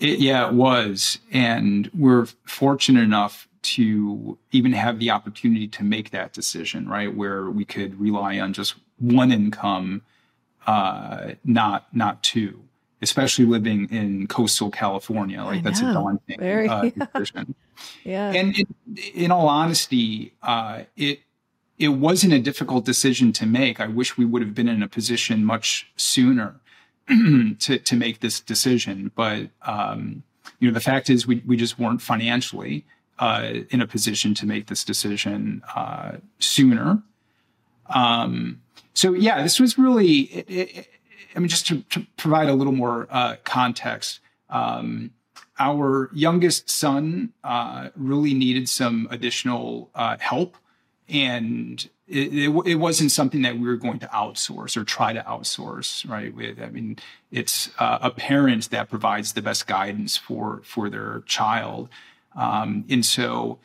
[0.00, 6.10] It, yeah, it was, and we're fortunate enough to even have the opportunity to make
[6.10, 7.14] that decision, right?
[7.14, 10.02] Where we could rely on just one income,
[10.66, 12.62] uh, not not two
[13.02, 15.42] especially living in coastal California.
[15.42, 17.54] Like that's a daunting Very, uh, decision.
[18.04, 18.32] yeah.
[18.32, 18.68] And it,
[19.14, 21.20] in all honesty, uh, it
[21.78, 23.80] it wasn't a difficult decision to make.
[23.80, 26.56] I wish we would have been in a position much sooner
[27.08, 30.22] to to make this decision, but um,
[30.58, 32.84] you know the fact is we we just weren't financially
[33.18, 37.02] uh, in a position to make this decision uh, sooner.
[37.88, 38.60] Um,
[38.94, 40.22] so yeah, this was really.
[40.22, 40.88] It, it,
[41.38, 44.18] I mean, just to, to, provide a little more uh, context.
[44.50, 45.12] Um,
[45.56, 50.56] our youngest son uh, really needed some additional uh, help
[51.08, 55.20] and it, it, it, wasn't something that we were going to outsource or try to
[55.20, 56.96] outsource right i mean
[57.30, 61.88] it's uh, a parent that provides the best guidance for for their child
[62.34, 63.58] um, and so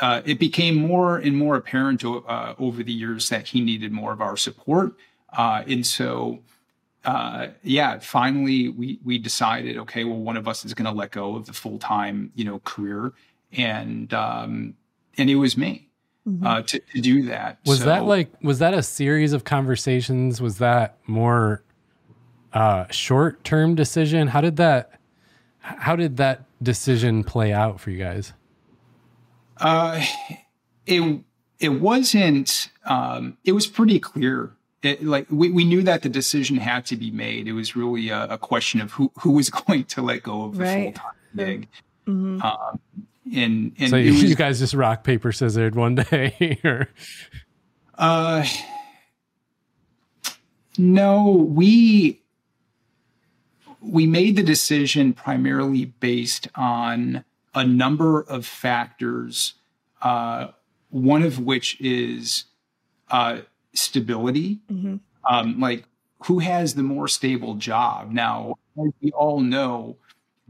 [0.00, 4.12] uh, it became more and more apparent uh, over the years that he needed more
[4.12, 4.94] of our support
[5.36, 6.40] uh, and so
[7.04, 11.10] uh, yeah finally we we decided okay well one of us is going to let
[11.10, 13.12] go of the full-time you know career
[13.52, 14.74] and um,
[15.16, 15.88] and it was me
[16.26, 16.46] mm-hmm.
[16.46, 17.58] uh, to, to, do that.
[17.66, 20.40] Was so, that like was that a series of conversations?
[20.40, 21.62] Was that more
[22.52, 24.28] uh, short term decision?
[24.28, 25.00] How did that
[25.58, 28.32] how did that decision play out for you guys?
[29.56, 30.04] Uh,
[30.86, 31.20] it
[31.58, 32.70] it wasn't.
[32.84, 34.56] Um, it was pretty clear.
[34.82, 37.46] It, like we, we knew that the decision had to be made.
[37.46, 40.56] It was really a, a question of who who was going to let go of
[40.56, 40.84] the right.
[40.84, 41.68] full time gig.
[42.06, 42.42] Mm-hmm.
[42.42, 42.80] Um,
[43.32, 46.88] and, and so you, was, you, guys just rock paper scissors one day or
[47.96, 48.44] uh
[50.78, 52.20] no we
[53.80, 59.54] we made the decision primarily based on a number of factors
[60.02, 60.48] uh,
[60.88, 62.44] one of which is
[63.10, 63.38] uh,
[63.72, 64.96] stability mm-hmm.
[65.32, 65.84] um, like
[66.26, 69.96] who has the more stable job now we all know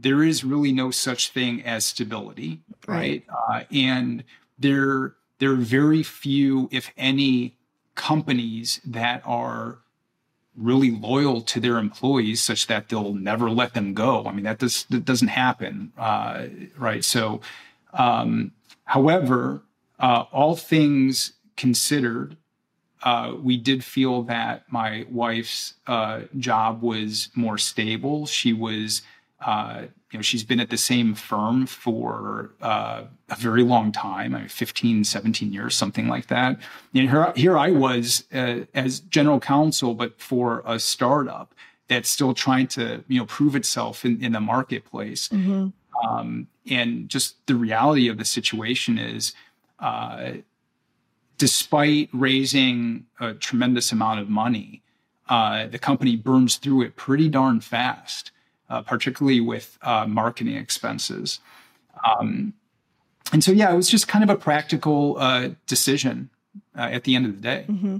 [0.01, 3.23] there is really no such thing as stability, right?
[3.27, 3.61] right.
[3.61, 4.23] Uh, and
[4.57, 7.57] there there are very few, if any,
[7.95, 9.79] companies that are
[10.55, 14.25] really loyal to their employees such that they'll never let them go.
[14.25, 16.45] I mean, that, does, that doesn't happen, uh,
[16.77, 17.03] right?
[17.03, 17.41] So,
[17.93, 18.51] um,
[18.83, 19.63] however,
[19.99, 22.37] uh, all things considered,
[23.03, 28.25] uh, we did feel that my wife's uh, job was more stable.
[28.25, 29.01] She was
[29.45, 34.35] uh, you know, she's been at the same firm for uh, a very long time,
[34.35, 36.59] I mean, 15, 17 years, something like that.
[36.93, 41.55] And here, here I was uh, as general counsel, but for a startup
[41.87, 45.29] that's still trying to, you know, prove itself in, in the marketplace.
[45.29, 45.69] Mm-hmm.
[46.05, 49.33] Um, and just the reality of the situation is,
[49.79, 50.33] uh,
[51.41, 54.83] despite raising a tremendous amount of money,
[55.27, 58.31] uh, the company burns through it pretty darn fast
[58.71, 61.39] uh, particularly with uh, marketing expenses.
[62.07, 62.53] Um,
[63.33, 66.29] and so, yeah, it was just kind of a practical uh, decision
[66.77, 67.65] uh, at the end of the day.
[67.67, 67.97] Mm-hmm.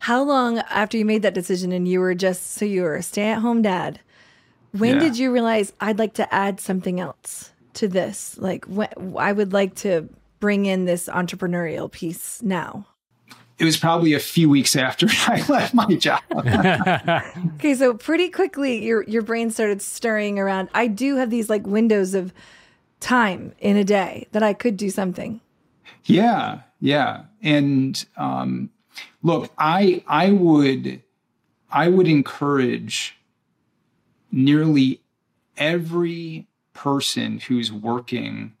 [0.00, 3.02] How long after you made that decision and you were just so you were a
[3.02, 4.00] stay at home dad?
[4.72, 5.00] When yeah.
[5.00, 8.38] did you realize I'd like to add something else to this?
[8.38, 10.08] Like, when, I would like to
[10.40, 12.86] bring in this entrepreneurial piece now
[13.60, 16.22] it was probably a few weeks after I left my job.
[17.56, 20.70] okay, so pretty quickly your your brain started stirring around.
[20.72, 22.32] I do have these like windows of
[23.00, 25.42] time in a day that I could do something.
[26.04, 27.24] Yeah, yeah.
[27.42, 28.70] And um,
[29.22, 31.02] look, I I would
[31.70, 33.18] I would encourage
[34.32, 35.02] nearly
[35.58, 38.54] every person who's working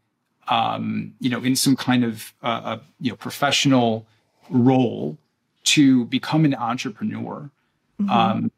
[0.50, 4.06] um, you know in some kind of uh, a, you know professional
[4.50, 5.16] role
[5.62, 7.50] to become an entrepreneur
[8.00, 8.10] mm-hmm.
[8.10, 8.52] um,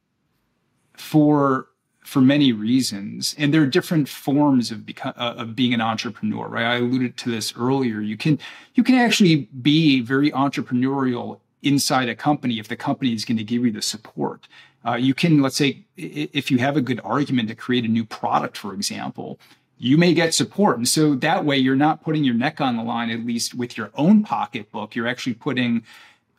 [0.94, 1.68] for
[2.02, 3.34] for many reasons.
[3.38, 6.64] And there are different forms of uh, of being an entrepreneur right?
[6.64, 8.00] I alluded to this earlier.
[8.00, 8.38] You can
[8.74, 13.44] you can actually be very entrepreneurial inside a company if the company is going to
[13.44, 14.48] give you the support.
[14.84, 18.04] Uh, you can let's say if you have a good argument to create a new
[18.04, 19.38] product for example
[19.82, 20.76] you may get support.
[20.76, 23.76] And so that way you're not putting your neck on the line, at least with
[23.76, 24.94] your own pocketbook.
[24.94, 25.82] You're actually putting,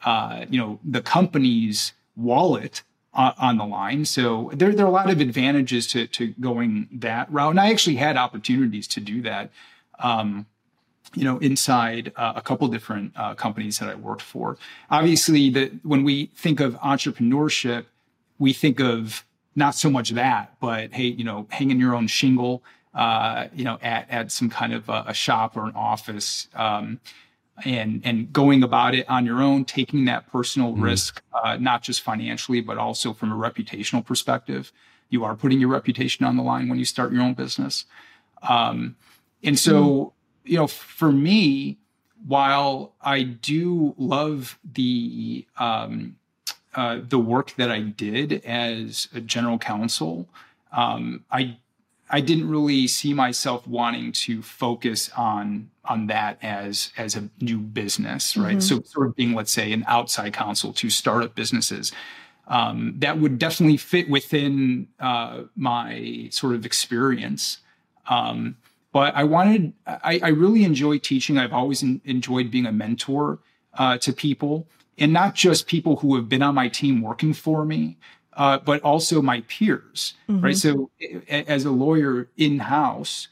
[0.05, 4.05] uh, you know, the company's wallet on the line.
[4.05, 7.49] So there, there are a lot of advantages to, to going that route.
[7.49, 9.51] And I actually had opportunities to do that.
[9.99, 10.45] Um,
[11.13, 14.57] you know, inside uh, a couple different uh, companies that I worked for.
[14.89, 17.85] Obviously, that when we think of entrepreneurship,
[18.39, 19.23] we think of
[19.55, 22.63] not so much that, but hey, you know, hanging your own shingle,
[22.93, 26.99] uh, you know, at, at some kind of a, a shop or an office, um,
[27.65, 31.83] and and going about it on your own, taking that personal mm risk, uh, not
[31.83, 34.71] just financially, but also from a reputational perspective.
[35.09, 37.85] You are putting your reputation on the line when you start your own business,
[38.47, 38.95] um,
[39.43, 40.11] and so mm
[40.45, 41.77] you know, for me,
[42.25, 46.17] while I do love the um,
[46.75, 50.27] uh, the work that I did as a general counsel,
[50.71, 51.57] um, I
[52.09, 57.57] I didn't really see myself wanting to focus on on that as as a new
[57.57, 58.57] business, right?
[58.57, 58.59] Mm-hmm.
[58.59, 61.91] So sort of being, let's say, an outside counsel to startup businesses.
[62.47, 67.59] Um, that would definitely fit within uh, my sort of experience.
[68.07, 68.57] Um,
[68.91, 71.37] but I wanted, I, I, really enjoy teaching.
[71.37, 73.39] I've always in, enjoyed being a mentor
[73.75, 77.63] uh, to people, and not just people who have been on my team working for
[77.63, 77.97] me,
[78.35, 80.43] uh, but also my peers, mm-hmm.
[80.43, 80.57] right?
[80.57, 80.89] So,
[81.29, 83.27] as a lawyer in house,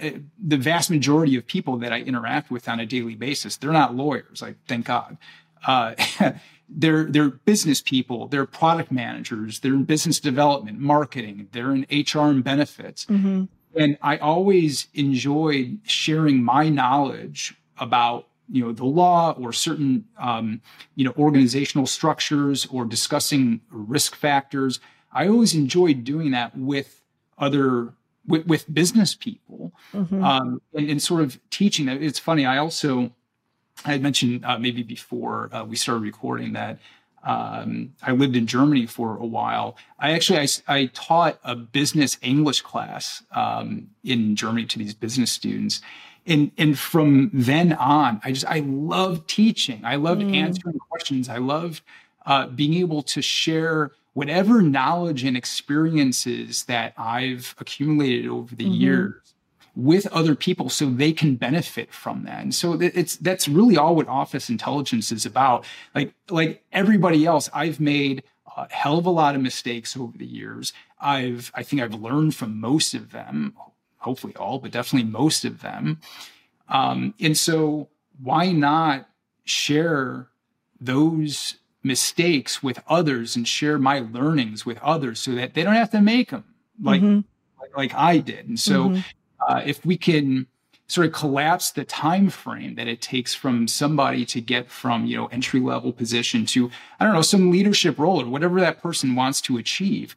[0.00, 3.72] uh, the vast majority of people that I interact with on a daily basis, they're
[3.72, 4.40] not lawyers.
[4.42, 5.18] Like, thank God.
[5.66, 5.94] Uh,
[6.68, 12.28] they're they're business people, they're product managers, they're in business development, marketing, they're in HR
[12.28, 13.06] and benefits.
[13.06, 13.44] Mm-hmm.
[13.74, 20.60] And I always enjoyed sharing my knowledge about you know the law or certain um,
[20.94, 24.80] you know organizational structures or discussing risk factors
[25.12, 27.02] i always enjoyed doing that with
[27.38, 27.92] other
[28.26, 30.22] with, with business people mm-hmm.
[30.22, 33.10] um, and, and, sort of teaching that it's funny i also
[33.84, 36.78] i had mentioned uh, maybe before uh, we started recording that
[37.24, 39.76] um, I lived in Germany for a while.
[39.98, 45.30] I actually I, I taught a business English class um, in Germany to these business
[45.32, 45.80] students,
[46.26, 49.84] and and from then on, I just I loved teaching.
[49.84, 50.36] I loved mm.
[50.36, 51.28] answering questions.
[51.28, 51.82] I loved
[52.26, 58.74] uh, being able to share whatever knowledge and experiences that I've accumulated over the mm-hmm.
[58.74, 59.34] years
[59.76, 62.42] with other people so they can benefit from that.
[62.42, 65.64] And so it's that's really all what office intelligence is about.
[65.94, 68.24] Like like everybody else, I've made
[68.56, 70.72] a hell of a lot of mistakes over the years.
[71.00, 73.54] I've I think I've learned from most of them
[74.08, 76.00] hopefully all, but definitely most of them.
[76.68, 77.88] Um, and so,
[78.22, 79.08] why not
[79.44, 80.28] share
[80.80, 85.90] those mistakes with others and share my learnings with others so that they don't have
[85.90, 86.44] to make them
[86.82, 87.20] like mm-hmm.
[87.60, 88.48] like, like, I did?
[88.48, 89.00] And so, mm-hmm.
[89.46, 90.46] uh, if we can
[90.86, 95.16] sort of collapse the time frame that it takes from somebody to get from you
[95.16, 99.14] know entry level position to i don't know some leadership role or whatever that person
[99.14, 100.16] wants to achieve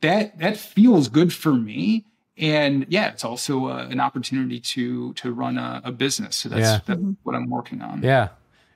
[0.00, 2.04] that that feels good for me
[2.38, 6.36] and yeah, it's also uh, an opportunity to to run a, a business.
[6.36, 6.80] So that's, yeah.
[6.86, 7.12] that's mm-hmm.
[7.22, 8.02] what I'm working on.
[8.02, 8.28] Yeah,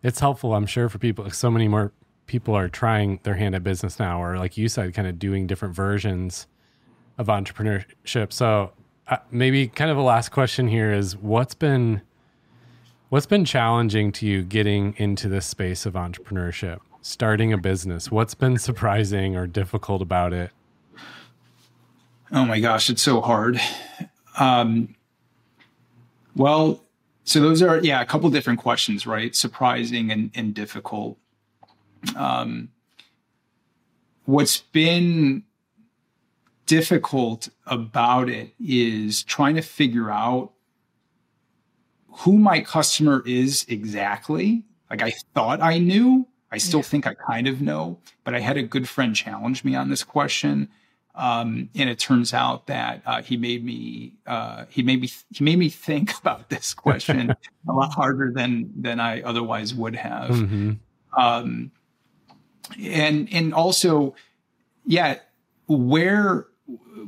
[0.03, 1.29] it's helpful, I'm sure, for people.
[1.31, 1.93] So many more
[2.27, 5.47] people are trying their hand at business now, or like you said, kind of doing
[5.47, 6.47] different versions
[7.19, 8.33] of entrepreneurship.
[8.33, 8.73] So
[9.09, 12.03] uh, maybe kind of a last question here is what's been
[13.09, 18.11] what's been challenging to you getting into this space of entrepreneurship, starting a business?
[18.11, 20.51] What's been surprising or difficult about it?
[22.33, 23.61] Oh my gosh, it's so hard.
[24.39, 24.95] Um,
[26.37, 26.85] well,
[27.25, 29.35] so those are yeah a couple different questions, right?
[29.35, 31.19] Surprising and, and difficult.
[32.17, 32.71] Um,
[34.25, 35.45] what's been
[36.67, 40.53] difficult about it is trying to figure out
[42.07, 44.63] who my customer is exactly.
[44.89, 46.27] Like I thought I knew.
[46.53, 46.85] I still yeah.
[46.85, 50.03] think I kind of know, but I had a good friend challenge me on this
[50.03, 50.69] question.
[51.15, 55.45] Um, and it turns out that uh, he made me uh, he made me he
[55.45, 57.35] made me think about this question
[57.69, 60.31] a lot harder than than I otherwise would have.
[60.31, 60.73] Mm-hmm.
[61.21, 61.73] Um,
[62.79, 64.15] and and also,
[64.87, 65.19] yeah,
[65.67, 66.47] where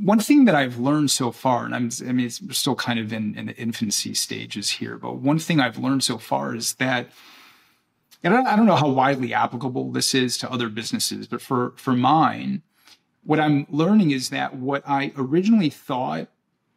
[0.00, 3.12] one thing that I've learned so far, and I'm I mean it's still kind of
[3.12, 7.09] in, in the infancy stages here, but one thing I've learned so far is that.
[8.24, 11.92] And I don't know how widely applicable this is to other businesses, but for for
[11.92, 12.62] mine,
[13.25, 16.29] what I'm learning is that what I originally thought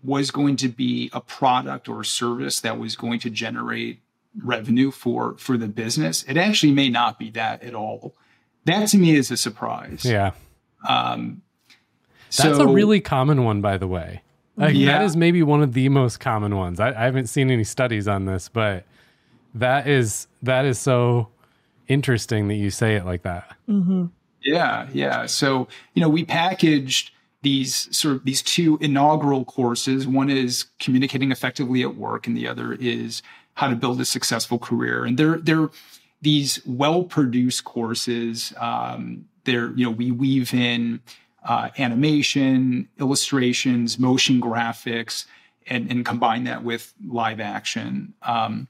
[0.04, 4.00] was going to be a product or a service that was going to generate
[4.44, 8.16] revenue for for the business, it actually may not be that at all.
[8.66, 10.04] That to me is a surprise.
[10.04, 10.32] Yeah.
[10.88, 11.42] Um,
[12.38, 14.22] That's so, a really common one, by the way.
[14.58, 15.00] Like, yeah.
[15.00, 16.80] That is maybe one of the most common ones.
[16.80, 18.86] I, I haven't seen any studies on this, but
[19.54, 21.30] that is that is so
[21.88, 23.56] interesting that you say it like that.
[23.70, 24.06] Mm-hmm.
[24.46, 25.26] Yeah, yeah.
[25.26, 30.08] So, you know, we packaged these sort of these two inaugural courses.
[30.08, 33.22] One is communicating effectively at work, and the other is
[33.56, 35.04] how to build a successful career.
[35.04, 35.70] And they're they're
[36.22, 38.54] these well-produced courses.
[38.60, 41.02] Um, they're you know we weave in
[41.44, 45.26] uh, animation, illustrations, motion graphics,
[45.68, 48.14] and, and combine that with live action.
[48.22, 48.68] Um,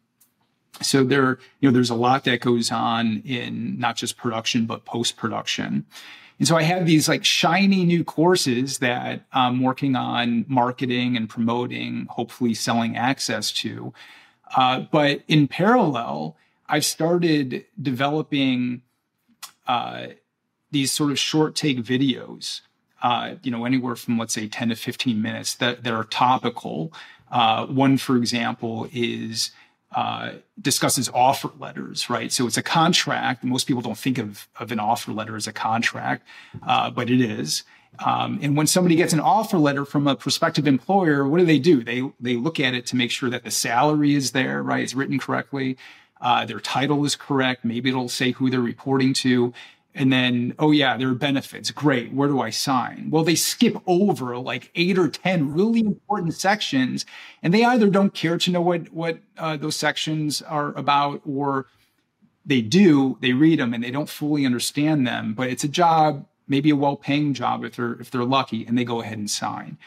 [0.81, 4.85] so there you know there's a lot that goes on in not just production but
[4.85, 5.85] post production
[6.39, 11.29] and so i have these like shiny new courses that i'm working on marketing and
[11.29, 13.93] promoting hopefully selling access to
[14.55, 18.81] Uh, but in parallel, I've started developing
[19.67, 20.07] uh,
[20.71, 22.61] these sort of short take videos,
[23.01, 26.93] uh, you know, anywhere from let's say 10 to 15 minutes that, that are topical.
[27.31, 29.51] Uh, one, for example, is
[29.95, 32.31] uh, discusses offer letters, right?
[32.31, 33.45] So it's a contract.
[33.45, 36.27] Most people don't think of, of an offer letter as a contract,
[36.67, 37.63] uh, but it is.
[38.05, 41.59] Um, and when somebody gets an offer letter from a prospective employer, what do they
[41.59, 41.81] do?
[41.81, 44.83] They they look at it to make sure that the salary is there, right?
[44.83, 45.77] It's written correctly.
[46.19, 47.63] Uh, their title is correct.
[47.63, 49.53] Maybe it'll say who they're reporting to.
[49.95, 51.71] And then, oh yeah, there are benefits.
[51.71, 52.11] Great.
[52.13, 53.07] Where do I sign?
[53.09, 57.05] Well, they skip over like eight or 10 really important sections
[57.41, 61.67] and they either don't care to know what, what uh, those sections are about or
[62.45, 66.25] they do, they read them and they don't fully understand them, but it's a job
[66.47, 69.77] maybe a well-paying job if they're if they're lucky and they go ahead and sign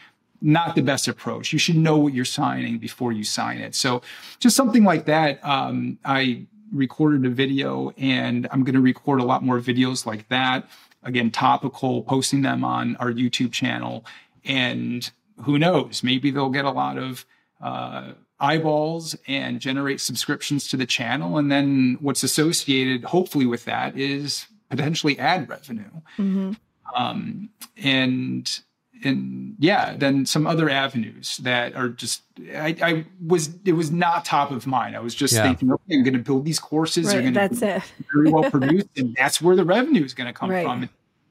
[0.41, 4.03] not the best approach you should know what you're signing before you sign it so
[4.39, 9.25] just something like that um, i recorded a video and i'm going to record a
[9.25, 10.69] lot more videos like that
[11.03, 14.05] again topical posting them on our youtube channel
[14.45, 15.11] and
[15.45, 17.25] who knows maybe they'll get a lot of
[17.61, 23.97] uh, eyeballs and generate subscriptions to the channel and then what's associated hopefully with that
[23.97, 25.91] is potentially ad revenue.
[26.19, 26.53] Mm-hmm.
[26.95, 28.61] Um, and
[29.05, 32.23] and yeah, then some other avenues that are just
[32.55, 34.97] I, I, was it was not top of mind.
[34.97, 35.43] I was just yeah.
[35.43, 37.07] thinking, okay, I'm going to build these courses.
[37.07, 37.83] Right, They're that's it.
[38.13, 40.65] very well produced, and that's where the revenue is going to come right.
[40.65, 40.83] from.
[40.83, 40.91] And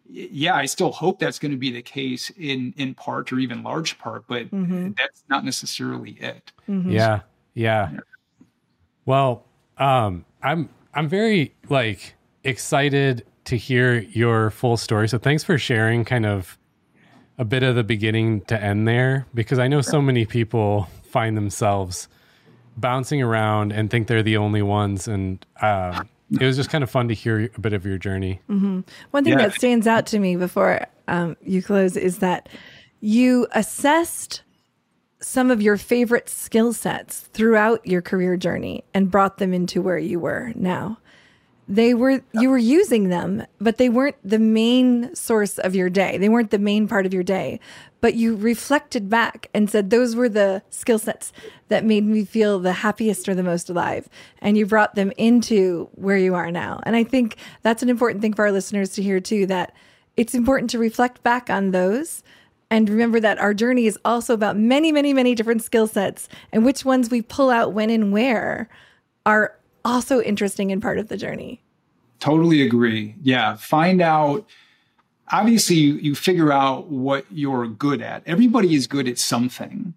[0.10, 3.64] yeah, I still hope that's going to be the case in in part or even
[3.64, 4.92] large part, but mm-hmm.
[4.98, 6.52] that's not necessarily it.
[6.70, 6.92] Mm-hmm.
[6.92, 7.22] Yeah,
[7.54, 7.92] yeah.
[9.06, 9.46] Well,
[9.78, 15.08] um, I'm I'm very like excited to hear your full story.
[15.08, 16.58] So thanks for sharing kind of
[17.38, 21.38] a bit of the beginning to end there because I know so many people find
[21.38, 22.08] themselves
[22.76, 25.08] bouncing around and think they're the only ones.
[25.08, 28.42] And uh, it was just kind of fun to hear a bit of your journey.
[28.50, 28.82] Mm-hmm.
[29.12, 29.48] One thing yeah.
[29.48, 32.50] that stands out to me before um, you close is that
[33.00, 34.42] you assessed
[35.20, 39.98] some of your favorite skill sets throughout your career journey and brought them into where
[39.98, 40.98] you were now
[41.68, 46.18] they were you were using them but they weren't the main source of your day.
[46.18, 47.60] They weren't the main part of your day.
[48.00, 51.34] But you reflected back and said those were the skill sets
[51.68, 54.08] that made me feel the happiest or the most alive.
[54.40, 56.80] And you brought them into where you are now.
[56.84, 59.74] And i think that's an important thing for our listeners to hear too that
[60.16, 62.24] it's important to reflect back on those
[62.70, 66.66] and remember that our journey is also about many many many different skill sets and
[66.66, 68.70] which ones we pull out when and where
[69.26, 71.62] are also interesting and part of the journey.
[72.20, 73.16] Totally agree.
[73.22, 73.56] Yeah.
[73.56, 74.48] Find out.
[75.30, 78.24] Obviously, you, you figure out what you're good at.
[78.26, 79.94] Everybody is good at something.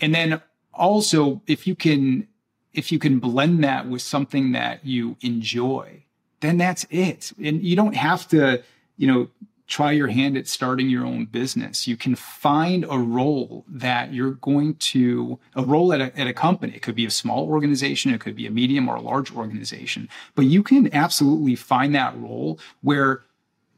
[0.00, 0.40] And then
[0.72, 2.26] also, if you can,
[2.72, 6.04] if you can blend that with something that you enjoy,
[6.40, 7.32] then that's it.
[7.42, 8.62] And you don't have to,
[8.96, 9.28] you know,
[9.68, 11.86] try your hand at starting your own business.
[11.86, 16.32] You can find a role that you're going to, a role at a, at a
[16.32, 16.74] company.
[16.74, 20.08] It could be a small organization, it could be a medium or a large organization,
[20.34, 23.22] but you can absolutely find that role where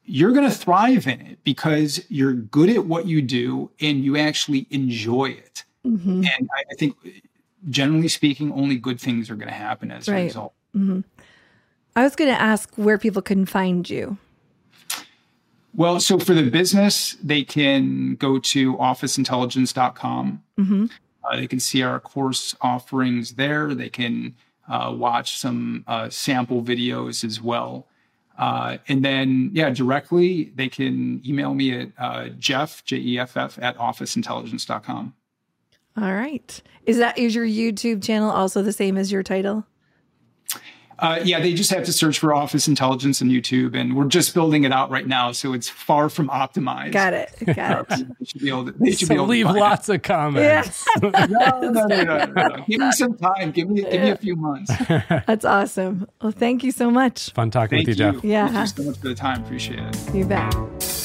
[0.05, 4.17] you're going to thrive in it because you're good at what you do and you
[4.17, 5.65] actually enjoy it.
[5.85, 6.25] Mm-hmm.
[6.25, 6.97] And I, I, think,
[7.69, 10.21] generally speaking, only good things are going to happen as right.
[10.21, 10.53] a result.
[10.77, 11.01] Mm-hmm.
[11.97, 14.19] I was going to ask where people can find you.
[15.75, 20.43] Well, so for the business, they can go to officeintelligence.com.
[20.59, 20.87] Mm-hmm.
[21.25, 23.75] Uh, they can see our course offerings there.
[23.75, 24.35] They can
[24.69, 27.87] uh, watch some uh, sample videos as well.
[28.39, 33.37] Uh, and then, yeah, directly, they can email me at uh, Jeff, J E F
[33.37, 35.15] F, at officeintelligence.com.
[35.97, 36.63] All right.
[36.87, 39.67] Is that is your YouTube channel also the same as your title?
[41.01, 44.35] Uh, yeah, they just have to search for Office Intelligence on YouTube, and we're just
[44.35, 46.93] building it out right now, so it's far from optimized.
[46.93, 47.33] Got it.
[47.55, 48.07] Got it.
[48.19, 49.97] they should be able to, they should so be able leave lots it.
[49.97, 50.85] of comments.
[51.03, 51.09] Yeah.
[51.27, 53.51] no, no, no, no, no, Give me some time.
[53.51, 54.73] Give me give me a few months.
[55.27, 56.07] That's awesome.
[56.21, 57.33] Well, thank you so much.
[57.33, 58.25] Fun talking thank with you, you, Jeff.
[58.25, 58.49] Yeah.
[58.49, 59.43] Thank you so much for the time.
[59.43, 60.15] Appreciate it.
[60.15, 61.00] You bet.